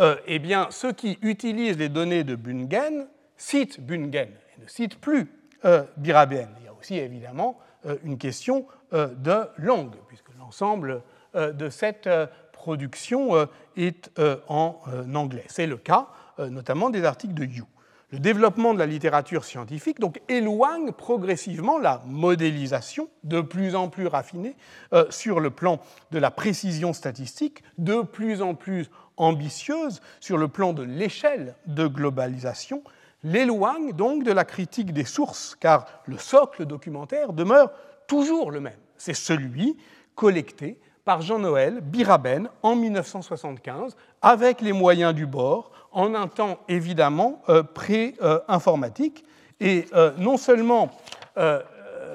[0.00, 5.00] euh, eh bien, ceux qui utilisent les données de Bungen citent Bungen et ne citent
[5.00, 5.30] plus
[5.64, 5.84] euh.
[6.02, 11.02] Il y a aussi évidemment euh, une question de langue, puisque l'ensemble
[11.34, 12.08] de cette
[12.52, 14.08] production est
[14.46, 14.80] en
[15.12, 15.42] anglais.
[15.48, 16.06] C'est le cas
[16.38, 17.66] notamment des articles de You.
[18.14, 24.06] Le développement de la littérature scientifique donc, éloigne progressivement la modélisation, de plus en plus
[24.06, 24.54] raffinée
[24.92, 25.80] euh, sur le plan
[26.12, 31.86] de la précision statistique, de plus en plus ambitieuse sur le plan de l'échelle de
[31.86, 32.82] globalisation,
[33.22, 37.70] l'éloigne donc de la critique des sources, car le socle documentaire demeure
[38.06, 38.78] toujours le même.
[38.96, 39.76] C'est celui
[40.14, 47.42] collecté par Jean-Noël Biraben en 1975, avec les moyens du bord, en un temps évidemment
[47.48, 49.24] euh, pré-informatique.
[49.60, 50.90] Et euh, non seulement
[51.36, 51.62] euh,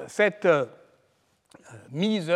[0.06, 0.46] cette
[1.90, 2.32] mise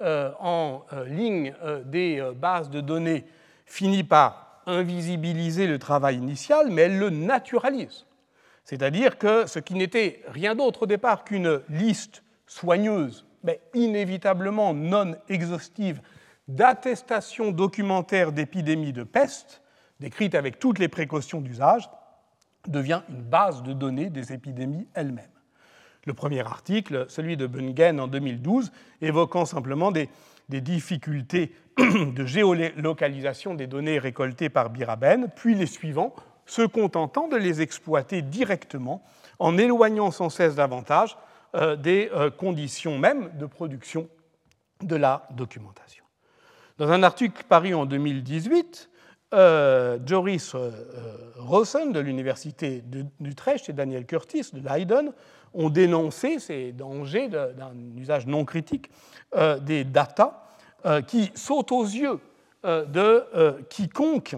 [0.00, 1.52] en ligne
[1.84, 3.24] des bases de données
[3.68, 8.06] finit par invisibiliser le travail initial, mais elle le naturalise.
[8.64, 15.14] C'est-à-dire que ce qui n'était rien d'autre au départ qu'une liste soigneuse, mais inévitablement non
[15.28, 16.00] exhaustive,
[16.48, 19.62] d'attestations documentaires d'épidémies de peste,
[20.00, 21.88] décrite avec toutes les précautions d'usage,
[22.66, 25.24] devient une base de données des épidémies elles-mêmes.
[26.04, 30.08] Le premier article, celui de Bungen en 2012, évoquant simplement des,
[30.48, 36.14] difficultés de géolocalisation des données récoltées par Biraben, puis les suivants,
[36.46, 39.02] se contentant de les exploiter directement
[39.38, 41.16] en éloignant sans cesse davantage
[41.54, 44.08] euh, des euh, conditions même de production
[44.82, 46.04] de la documentation.
[46.78, 48.90] Dans un article paru en 2018,
[49.34, 50.54] euh, Joris
[51.36, 52.82] Rosen de l'Université
[53.20, 55.12] d'Utrecht et Daniel Curtis de Leiden
[55.54, 58.90] ont dénoncé ces dangers d'un usage non critique
[59.34, 60.44] euh, des data
[61.08, 62.20] qui sautent aux yeux
[62.62, 64.36] de quiconque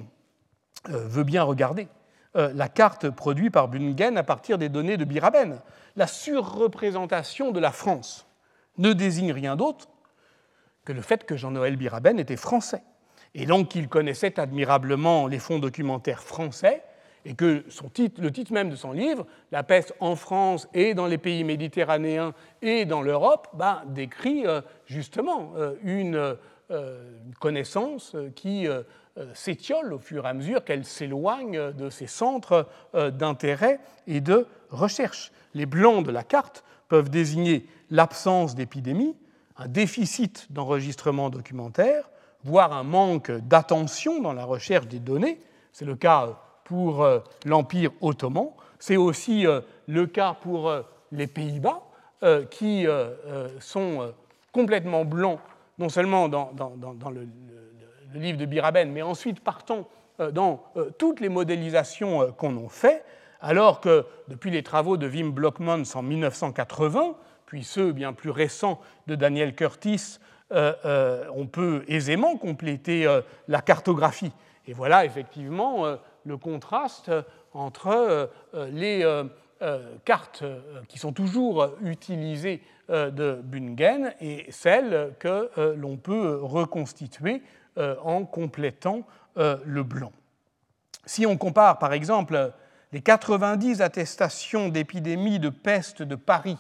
[0.89, 1.87] veut bien regarder
[2.35, 5.61] la carte produite par Bungen à partir des données de Biraben.
[5.97, 8.27] La surreprésentation de la France
[8.79, 9.89] ne désigne rien d'autre
[10.87, 12.83] que le fait que Jean-Noël Biraben était français
[13.35, 16.83] et donc qu'il connaissait admirablement les fonds documentaires français,
[17.25, 20.95] et que son titre, le titre même de son livre, La peste en France et
[20.95, 26.37] dans les pays méditerranéens et dans l'Europe, ben, décrit euh, justement euh, une,
[26.71, 27.03] euh,
[27.41, 28.69] connaissance qui
[29.35, 35.33] s'étiole au fur et à mesure qu'elle s'éloigne de ses centres d'intérêt et de recherche.
[35.53, 39.17] Les blancs de la carte peuvent désigner l'absence d'épidémie,
[39.57, 42.09] un déficit d'enregistrement documentaire,
[42.45, 45.41] voire un manque d'attention dans la recherche des données.
[45.73, 46.39] C'est le cas
[46.71, 48.51] pour euh, l'Empire ottoman.
[48.79, 51.83] C'est aussi euh, le cas pour euh, les Pays-Bas,
[52.51, 52.87] qui
[53.61, 54.13] sont
[54.53, 55.39] complètement blancs,
[55.79, 56.53] non seulement dans,
[57.11, 57.27] le,
[58.15, 59.89] livre de Biraben, mais ensuite partant
[60.31, 60.63] dans
[60.99, 63.07] toutes les modélisations qu'on en fait,
[63.41, 67.15] alors que depuis les travaux de Wim Blockmans en 1980,
[67.47, 70.19] puis ceux bien plus récents de Daniel Curtis
[70.51, 73.09] on peut aisément compléter
[73.49, 74.33] la cartographie.
[74.67, 77.11] Et voilà effectivement le contraste
[77.53, 78.31] entre
[78.71, 79.05] les
[80.05, 80.45] cartes
[80.89, 87.43] qui sont toujours utilisées de Bungen et celles que l'on peut reconstituer
[87.77, 89.03] en complétant
[89.37, 90.13] le blanc.
[91.07, 92.53] Si on compare par exemple
[92.93, 96.59] les 90 attestations d'épidémie de peste de Paris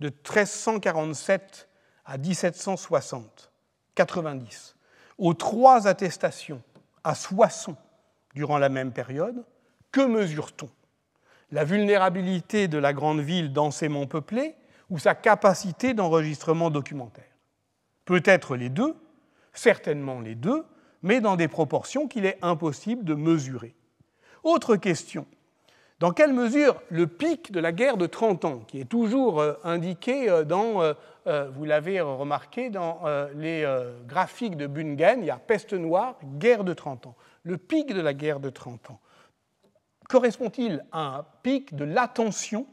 [0.00, 1.68] de 1347
[2.04, 3.50] à 1760,
[3.94, 4.76] 90,
[5.18, 6.62] aux trois attestations
[7.02, 7.76] à Soissons
[8.36, 9.44] durant la même période,
[9.90, 10.68] que mesure-t-on?
[11.50, 14.54] La vulnérabilité de la grande ville densément peuplée
[14.90, 17.24] ou sa capacité d'enregistrement documentaire?
[18.04, 18.94] Peut-être les deux,
[19.52, 20.64] certainement les deux,
[21.02, 23.74] mais dans des proportions qu'il est impossible de mesurer.
[24.42, 25.26] Autre question,
[25.98, 29.54] dans quelle mesure le pic de la guerre de 30 ans, qui est toujours euh,
[29.64, 30.92] indiqué euh, dans, euh,
[31.54, 33.00] vous l'avez remarqué, dans
[33.34, 33.66] les
[34.06, 37.16] graphiques de Bungen, il y a peste noire, guerre de 30 ans.
[37.46, 39.00] Le pic de la guerre de 30 ans.
[40.08, 42.66] Correspond-il à un pic de l'attention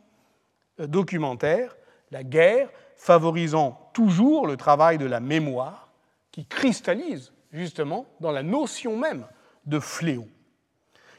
[0.79, 1.77] documentaire,
[2.09, 5.89] la guerre favorisant toujours le travail de la mémoire,
[6.31, 9.27] qui cristallise justement dans la notion même
[9.67, 10.27] de fléau?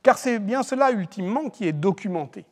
[0.02, 2.46] Car c'est bien cela ultimement qui est documenté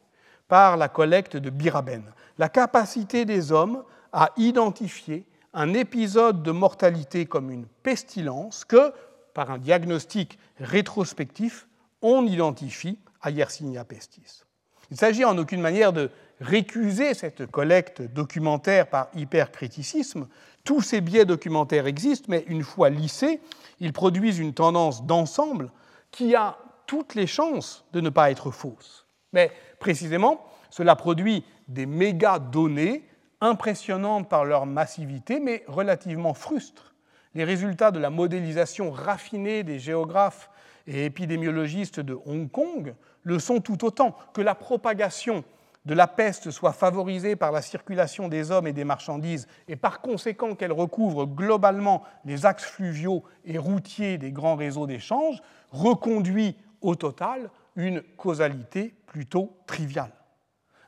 [0.46, 3.82] par la collecte de Biraben, la capacité des hommes
[4.12, 8.92] à identifier un épisode de mortalité comme une pestilence que,
[9.34, 11.66] par un diagnostic rétrospectif,
[12.00, 12.98] on identifie
[13.30, 14.44] Yersinia pestis.
[14.90, 16.10] Il s'agit en aucune manière de
[16.40, 20.28] récuser cette collecte documentaire par hypercriticisme.
[20.64, 23.40] Tous ces biais documentaires existent, mais une fois lissés,
[23.80, 25.70] ils produisent une tendance d'ensemble
[26.10, 29.06] qui a toutes les chances de ne pas être fausses.
[29.32, 33.08] Mais précisément, cela produit des méga données
[33.40, 36.91] impressionnantes par leur massivité, mais relativement frustres,
[37.34, 40.50] les résultats de la modélisation raffinée des géographes
[40.86, 45.44] et épidémiologistes de Hong Kong le sont tout autant, que la propagation
[45.84, 50.00] de la peste soit favorisée par la circulation des hommes et des marchandises et par
[50.00, 56.94] conséquent qu'elle recouvre globalement les axes fluviaux et routiers des grands réseaux d'échange, reconduit au
[56.94, 60.12] total une causalité plutôt triviale.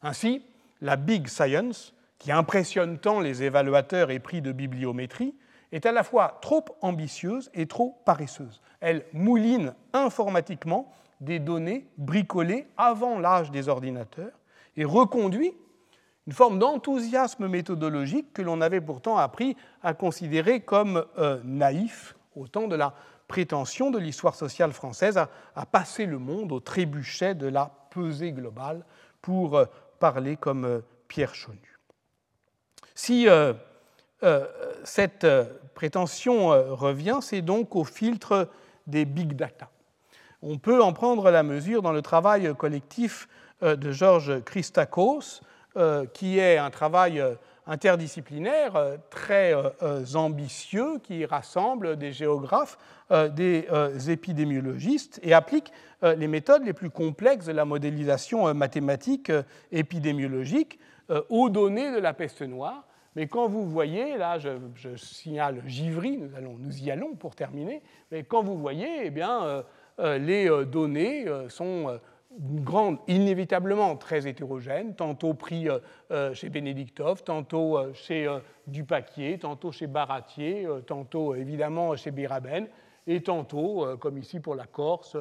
[0.02, 0.44] Ainsi,
[0.80, 5.34] la Big Science, qui impressionne tant les évaluateurs épris de bibliométrie,
[5.74, 8.62] est à la fois trop ambitieuse et trop paresseuse.
[8.80, 14.30] Elle mouline informatiquement des données bricolées avant l'âge des ordinateurs
[14.76, 15.52] et reconduit
[16.28, 22.46] une forme d'enthousiasme méthodologique que l'on avait pourtant appris à considérer comme euh, naïf au
[22.46, 22.94] temps de la
[23.26, 28.84] prétention de l'histoire sociale française à, passer le monde au trébuchet de la pesée globale,
[29.22, 29.64] pour euh,
[29.98, 31.58] parler comme euh, Pierre Chonu.
[32.94, 33.26] Si
[34.84, 35.26] cette
[35.74, 38.48] prétention revient, c'est donc au filtre
[38.86, 39.70] des big data.
[40.46, 43.28] On peut en prendre la mesure dans le travail collectif
[43.62, 45.40] euh, de Georges Christakos,
[45.76, 47.34] euh, qui est un travail euh,
[47.66, 48.74] interdisciplinaire
[49.08, 49.54] très
[50.14, 52.76] ambitieux qui rassemble des géographes,
[53.10, 53.66] des
[54.08, 55.72] épidémiologistes et applique
[56.02, 59.32] les méthodes les plus complexes de la modélisation mathématique
[59.72, 60.78] épidémiologique
[61.30, 62.86] aux données de la peste noire.
[63.16, 67.82] Mais quand vous voyez, là je, signale Givry, nous, allons, nous y allons pour terminer,
[68.10, 69.64] mais quand vous voyez, eh bien,
[69.98, 71.98] les données sont
[72.40, 75.78] grande, inévitablement très hétérogène, tantôt pris euh,
[76.10, 78.28] euh, chez Bénédictov, tantôt euh, chez
[78.66, 82.66] Dupaquier, tantôt chez Baratier, tantôt évidemment chez Biraben,
[83.06, 85.18] et tantôt, comme ici pour la Corse,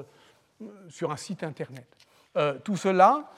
[0.87, 1.85] sur un site Internet.
[2.63, 3.29] tout cela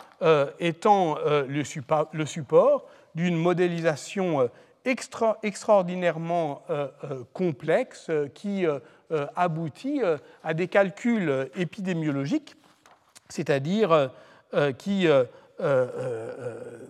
[0.60, 2.86] étant le, support
[3.16, 4.50] d'une modélisation
[4.86, 6.62] extraordinairement
[7.34, 8.66] complexe qui
[9.36, 10.02] aboutit
[10.44, 12.56] à des calculs épidémiologiques
[13.30, 14.08] c'est-à-dire euh,
[14.54, 15.26] euh, qui euh,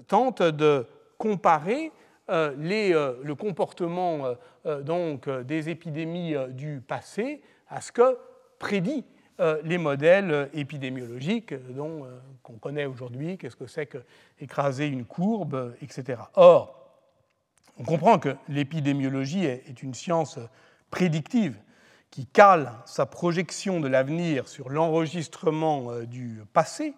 [0.08, 0.86] tente de
[1.18, 1.92] comparer
[2.28, 4.36] le comportement
[4.82, 8.18] donc, des épidémies du passé à ce que
[8.58, 9.06] prédit
[9.64, 12.06] les modèles épidémiologiques dont
[12.42, 16.22] qu'on connaît aujourd'hui, qu'est-ce que c'est qu'écraser une courbe, etc.
[16.36, 16.86] Or,
[17.78, 20.40] on comprend que l'épidémiologie est une science
[20.90, 21.58] prédictive
[22.16, 26.94] qui cale sa projection de l'avenir sur l'enregistrement euh, du passé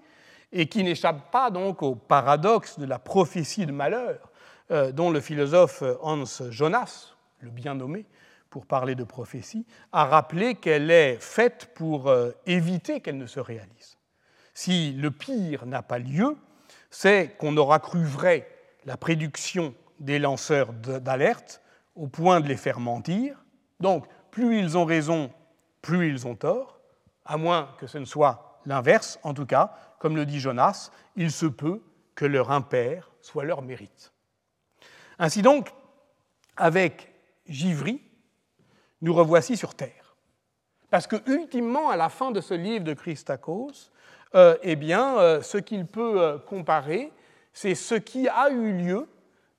[0.51, 4.29] et qui n'échappe pas donc au paradoxe de la prophétie de malheur
[4.69, 8.05] euh, dont le philosophe Hans Jonas, le bien nommé
[8.49, 13.39] pour parler de prophétie, a rappelé qu'elle est faite pour euh, éviter qu'elle ne se
[13.39, 13.97] réalise.
[14.53, 16.35] Si le pire n'a pas lieu,
[16.89, 18.49] c'est qu'on aura cru vrai
[18.85, 21.61] la prédiction des lanceurs d'alerte
[21.95, 23.43] au point de les faire mentir.
[23.79, 25.31] Donc, plus ils ont raison,
[25.81, 26.79] plus ils ont tort,
[27.25, 29.19] à moins que ce ne soit l'inverse.
[29.23, 31.81] En tout cas, comme le dit Jonas, il se peut
[32.15, 34.13] que leur impair soit leur mérite.
[35.19, 35.73] Ainsi donc,
[36.55, 37.13] avec
[37.47, 38.01] Givry,
[39.01, 40.15] nous revoici sur Terre.
[40.89, 43.91] Parce que, ultimement, à la fin de ce livre de Christakos,
[44.35, 47.11] euh, eh euh, ce qu'il peut euh, comparer,
[47.53, 49.07] c'est ce qui a eu lieu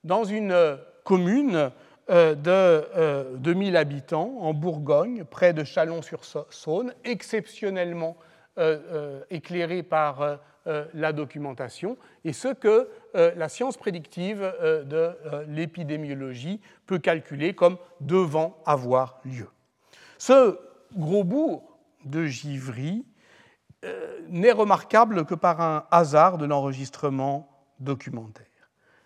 [0.04, 1.70] dans une commune
[2.08, 8.16] de 2000 euh, habitants en Bourgogne, près de Chalon-sur-Saône, exceptionnellement
[8.58, 10.38] euh, éclairé par
[10.94, 15.10] la documentation, et ce que la science prédictive de
[15.48, 19.48] l'épidémiologie peut calculer comme devant avoir lieu.
[20.18, 20.58] Ce
[20.94, 23.06] gros bourg de Givry
[24.28, 27.48] n'est remarquable que par un hasard de l'enregistrement
[27.80, 28.46] documentaire.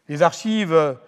[0.08, 0.98] Les archives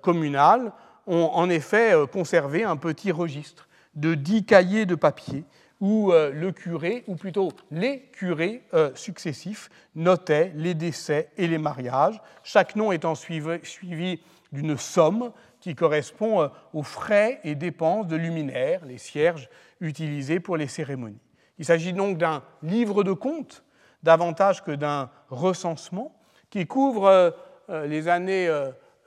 [0.00, 0.72] communales
[1.10, 5.44] ont en effet euh, conservé un petit registre de dix cahiers de papier
[5.80, 11.58] où euh, le curé, ou plutôt les curés euh, successifs, notaient les décès et les
[11.58, 14.20] mariages, chaque nom étant suivi,
[14.52, 19.48] d'une somme qui correspond aux frais et dépenses de luminaires, les cierges
[19.80, 21.20] utilisés pour les cérémonies.
[21.58, 23.62] Il s'agit donc d'un livre de comptes
[24.02, 26.16] davantage que d'un recensement
[26.48, 27.34] qui couvre
[27.68, 28.50] les années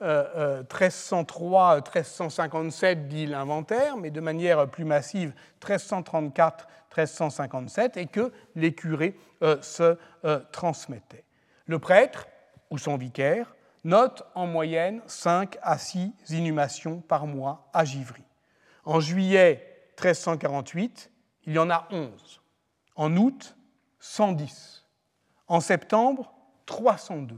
[0.04, 9.62] 1303-1357 euh, dit l'inventaire, mais de manière plus massive 1334-1357, et que les curés euh,
[9.62, 11.24] se euh, transmettaient.
[11.66, 12.28] Le prêtre,
[12.70, 18.26] ou son vicaire, note en moyenne 5 à 6 inhumations par mois à Givry.
[18.84, 21.12] En juillet 1348,
[21.46, 22.42] il y en a 11.
[22.96, 23.56] En août,
[24.00, 24.86] 110.
[25.48, 26.34] En septembre,
[26.66, 27.38] 302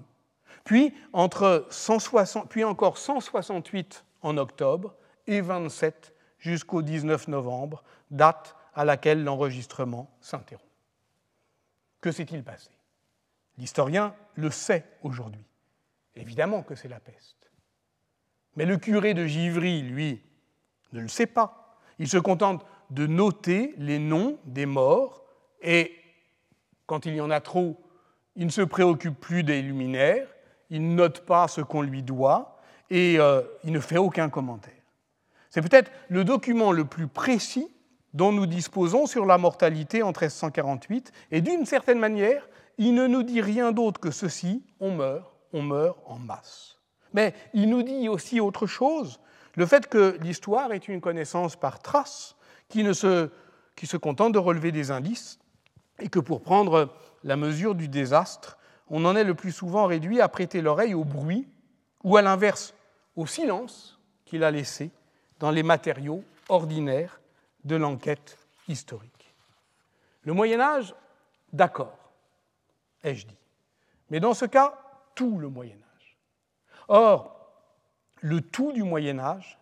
[0.65, 4.95] puis, entre 160, puis encore 168 en octobre
[5.27, 10.65] et 27 jusqu'au 19 novembre, date à laquelle l'enregistrement s'interrompt.
[12.01, 12.71] Que s'est-il passé?
[13.57, 15.45] L'historien le sait aujourd'hui.
[16.15, 17.51] Évidemment que c'est la peste.
[18.55, 20.21] Mais le curé de Givry, lui,
[20.93, 21.77] ne le sait pas.
[21.99, 25.25] Il se contente de noter les noms des morts
[25.61, 25.93] et
[26.85, 27.81] quand il y en a trop,
[28.35, 30.27] il ne se préoccupe plus des luminaires,
[30.69, 32.59] il ne note pas ce qu'on lui doit
[32.89, 34.73] et euh, il ne fait aucun commentaire.
[35.49, 37.67] C'est peut-être le document le plus précis
[38.13, 42.47] dont nous disposons sur la mortalité en 1348 et d'une certaine manière,
[42.77, 46.79] il ne nous dit rien d'autre que ceci, on meurt, on meurt en masse.
[47.13, 49.19] Mais il nous dit aussi autre chose,
[49.55, 52.35] le fait que l'histoire est une connaissance par traces
[52.67, 53.29] qui, ne se,
[53.75, 55.39] qui se contente de relever des indices
[55.99, 56.93] et que pour prendre
[57.23, 58.57] la mesure du désastre,
[58.89, 61.47] on en est le plus souvent réduit à prêter l'oreille au bruit
[62.03, 62.73] ou à l'inverse
[63.15, 64.91] au silence qu'il a laissé
[65.39, 67.19] dans les matériaux ordinaires
[67.63, 69.33] de l'enquête historique.
[70.23, 70.93] Le Moyen Âge,
[71.51, 71.97] d'accord,
[73.03, 73.37] ai-je dit,
[74.09, 74.79] mais dans ce cas,
[75.15, 76.17] tout le Moyen Âge.
[76.87, 77.35] Or,
[78.21, 79.59] le tout du Moyen Âge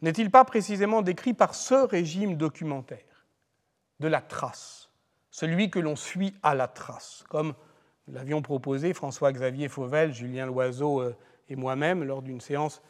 [0.00, 3.26] n'est-il pas précisément décrit par ce régime documentaire
[4.00, 4.90] de la trace,
[5.30, 7.54] celui que l'on suit à la trace, comme
[8.08, 11.16] l'avions proposé François-Xavier Fauvel, Julien Loiseau euh,
[11.48, 12.82] et moi-même lors d'une séance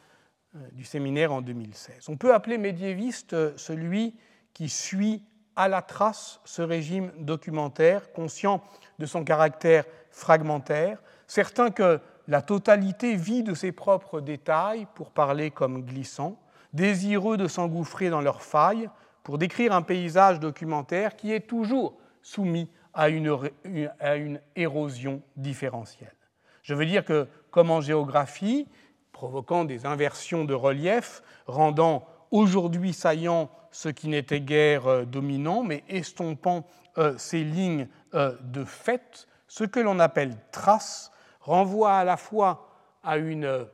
[0.57, 2.09] euh, du séminaire en 2016.
[2.09, 4.15] On peut appeler médiéviste euh, celui
[4.53, 5.23] qui suit
[5.57, 8.63] à la trace ce régime documentaire, conscient
[8.99, 15.51] de son caractère fragmentaire, certain que la totalité vit de ses propres détails, pour parler
[15.51, 16.39] comme glissant,
[16.73, 18.89] désireux de s'engouffrer dans leurs failles,
[19.23, 26.15] pour décrire un paysage documentaire qui est toujours soumis à une, érosion différentielle.
[26.63, 28.67] Je veux dire que, comme en géographie,
[29.13, 35.85] provoquant des inversions de relief, rendant aujourd'hui saillant ce qui n'était guère euh, dominant, mais
[35.89, 36.67] estompant
[36.99, 42.69] euh, ces lignes euh, de fait, ce que l'on appelle trace renvoie à la fois
[43.03, 43.67] à une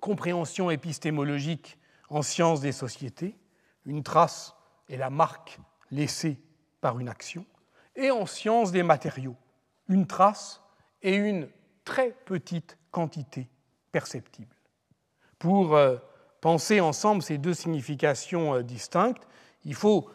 [0.00, 1.78] compréhension épistémologique
[2.08, 3.36] en sciences des sociétés,
[3.84, 4.54] une trace
[4.88, 5.58] est la marque
[5.90, 6.40] laissée
[6.80, 7.44] par une action,
[7.98, 9.36] et en sciences des matériaux,
[9.88, 10.62] une trace
[11.02, 11.48] et une
[11.84, 13.48] très petite quantité
[13.92, 14.54] perceptible.
[15.38, 15.96] Pour euh,
[16.40, 19.26] penser ensemble ces deux significations euh, distinctes,
[19.64, 20.08] il faut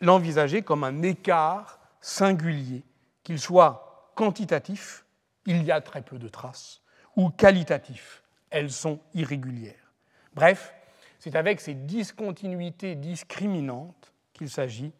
[0.00, 2.84] l'envisager comme un écart singulier,
[3.22, 5.04] qu'il soit quantitatif,
[5.46, 6.82] il y a très peu de traces,
[7.16, 9.92] ou qualitatif, elles sont irrégulières.
[10.34, 10.74] Bref,
[11.18, 14.92] c'est avec ces discontinuités discriminantes qu'il s'agit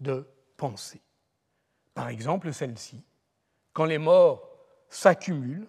[0.00, 1.00] de penser.
[1.94, 3.02] Par exemple, celle-ci.
[3.72, 4.48] Quand les morts
[4.88, 5.68] s'accumulent,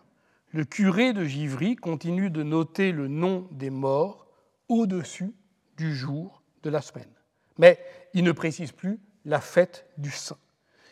[0.52, 4.28] le curé de Givry continue de noter le nom des morts
[4.70, 5.34] au-dessus
[5.78, 7.12] du jour de la semaine.
[7.58, 7.80] Mais
[8.14, 10.38] il ne précise plus la fête du saint.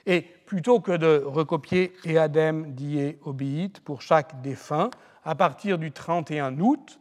[0.05, 4.89] Et plutôt que de recopier Eadem die obéit pour chaque défunt,
[5.23, 6.99] à partir du 31 août,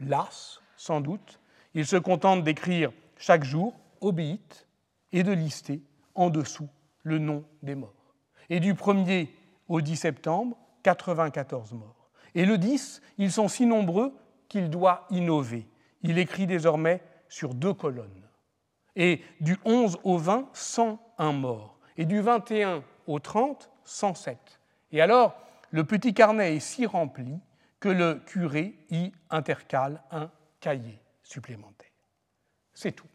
[0.00, 1.40] las sans doute,
[1.74, 4.66] il se contente d'écrire chaque jour obéit
[5.12, 5.82] et de lister
[6.14, 6.68] en dessous
[7.08, 8.14] le nom des morts.
[8.50, 9.28] Et du 1er
[9.66, 12.10] au 10 septembre, 94 morts.
[12.34, 14.14] Et le 10, ils sont si nombreux
[14.48, 15.66] qu'il doit innover.
[16.02, 18.28] Il écrit désormais sur deux colonnes.
[18.94, 21.78] Et du 11 au 20, 101 morts.
[21.96, 24.60] Et du 21 au 30, 107.
[24.92, 25.34] Et alors,
[25.70, 27.38] le petit carnet est si rempli
[27.80, 30.30] que le curé y intercale un
[30.60, 31.88] cahier supplémentaire.
[32.72, 33.08] C'est tout.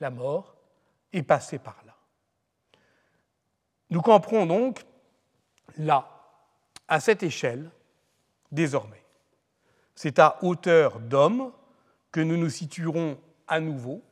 [0.00, 0.56] La mort
[1.12, 1.87] est passée par là.
[3.90, 4.84] Nous camperons donc
[5.76, 6.08] là,
[6.88, 7.70] à cette échelle,
[8.52, 9.02] désormais.
[9.94, 11.52] C'est à hauteur d'homme
[12.12, 14.02] que nous nous situerons à nouveau,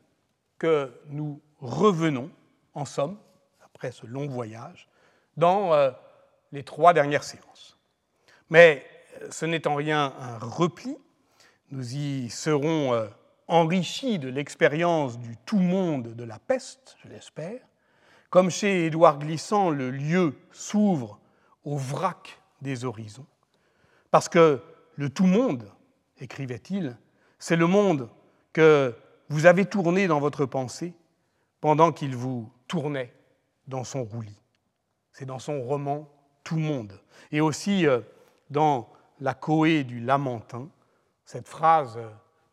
[0.58, 2.30] que nous revenons,
[2.74, 3.18] en somme,
[3.62, 4.88] après ce long voyage,
[5.36, 5.90] dans euh,
[6.52, 7.78] les trois dernières séances.
[8.50, 8.84] Mais
[9.22, 10.96] euh, ce n'est en rien un repli,
[11.70, 13.06] nous y serons euh,
[13.48, 17.60] enrichis de l'expérience du tout-monde de la peste, je l'espère,
[18.30, 21.20] comme chez Édouard Glissant, le lieu s'ouvre
[21.64, 23.26] au vrac des horizons.
[24.10, 24.62] Parce que
[24.96, 25.70] le tout-monde,
[26.18, 26.96] écrivait-il,
[27.38, 28.08] c'est le monde
[28.52, 28.94] que
[29.28, 30.94] vous avez tourné dans votre pensée
[31.60, 33.12] pendant qu'il vous tournait
[33.66, 34.40] dans son roulis.
[35.12, 36.08] C'est dans son roman
[36.44, 37.00] Tout monde.
[37.32, 38.00] Et aussi euh,
[38.50, 38.88] dans
[39.20, 40.68] la Coé du Lamentin,
[41.24, 41.98] cette phrase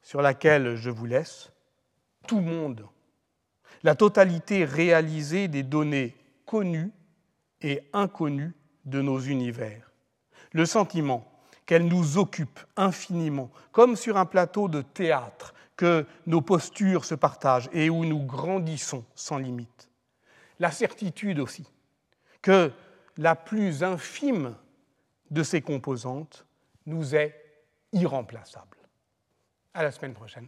[0.01, 1.51] sur laquelle je vous laisse,
[2.27, 2.87] Tout monde
[3.83, 6.15] la totalité réalisée des données
[6.45, 6.91] connues
[7.61, 8.53] et inconnues
[8.85, 9.91] de nos univers.
[10.51, 11.29] Le sentiment
[11.65, 17.69] qu'elle nous occupe infiniment, comme sur un plateau de théâtre, que nos postures se partagent
[17.73, 19.89] et où nous grandissons sans limite.
[20.59, 21.65] La certitude aussi
[22.41, 22.71] que
[23.17, 24.55] la plus infime
[25.31, 26.45] de ces composantes
[26.85, 27.35] nous est
[27.91, 28.77] irremplaçable.
[29.73, 30.47] À la semaine prochaine.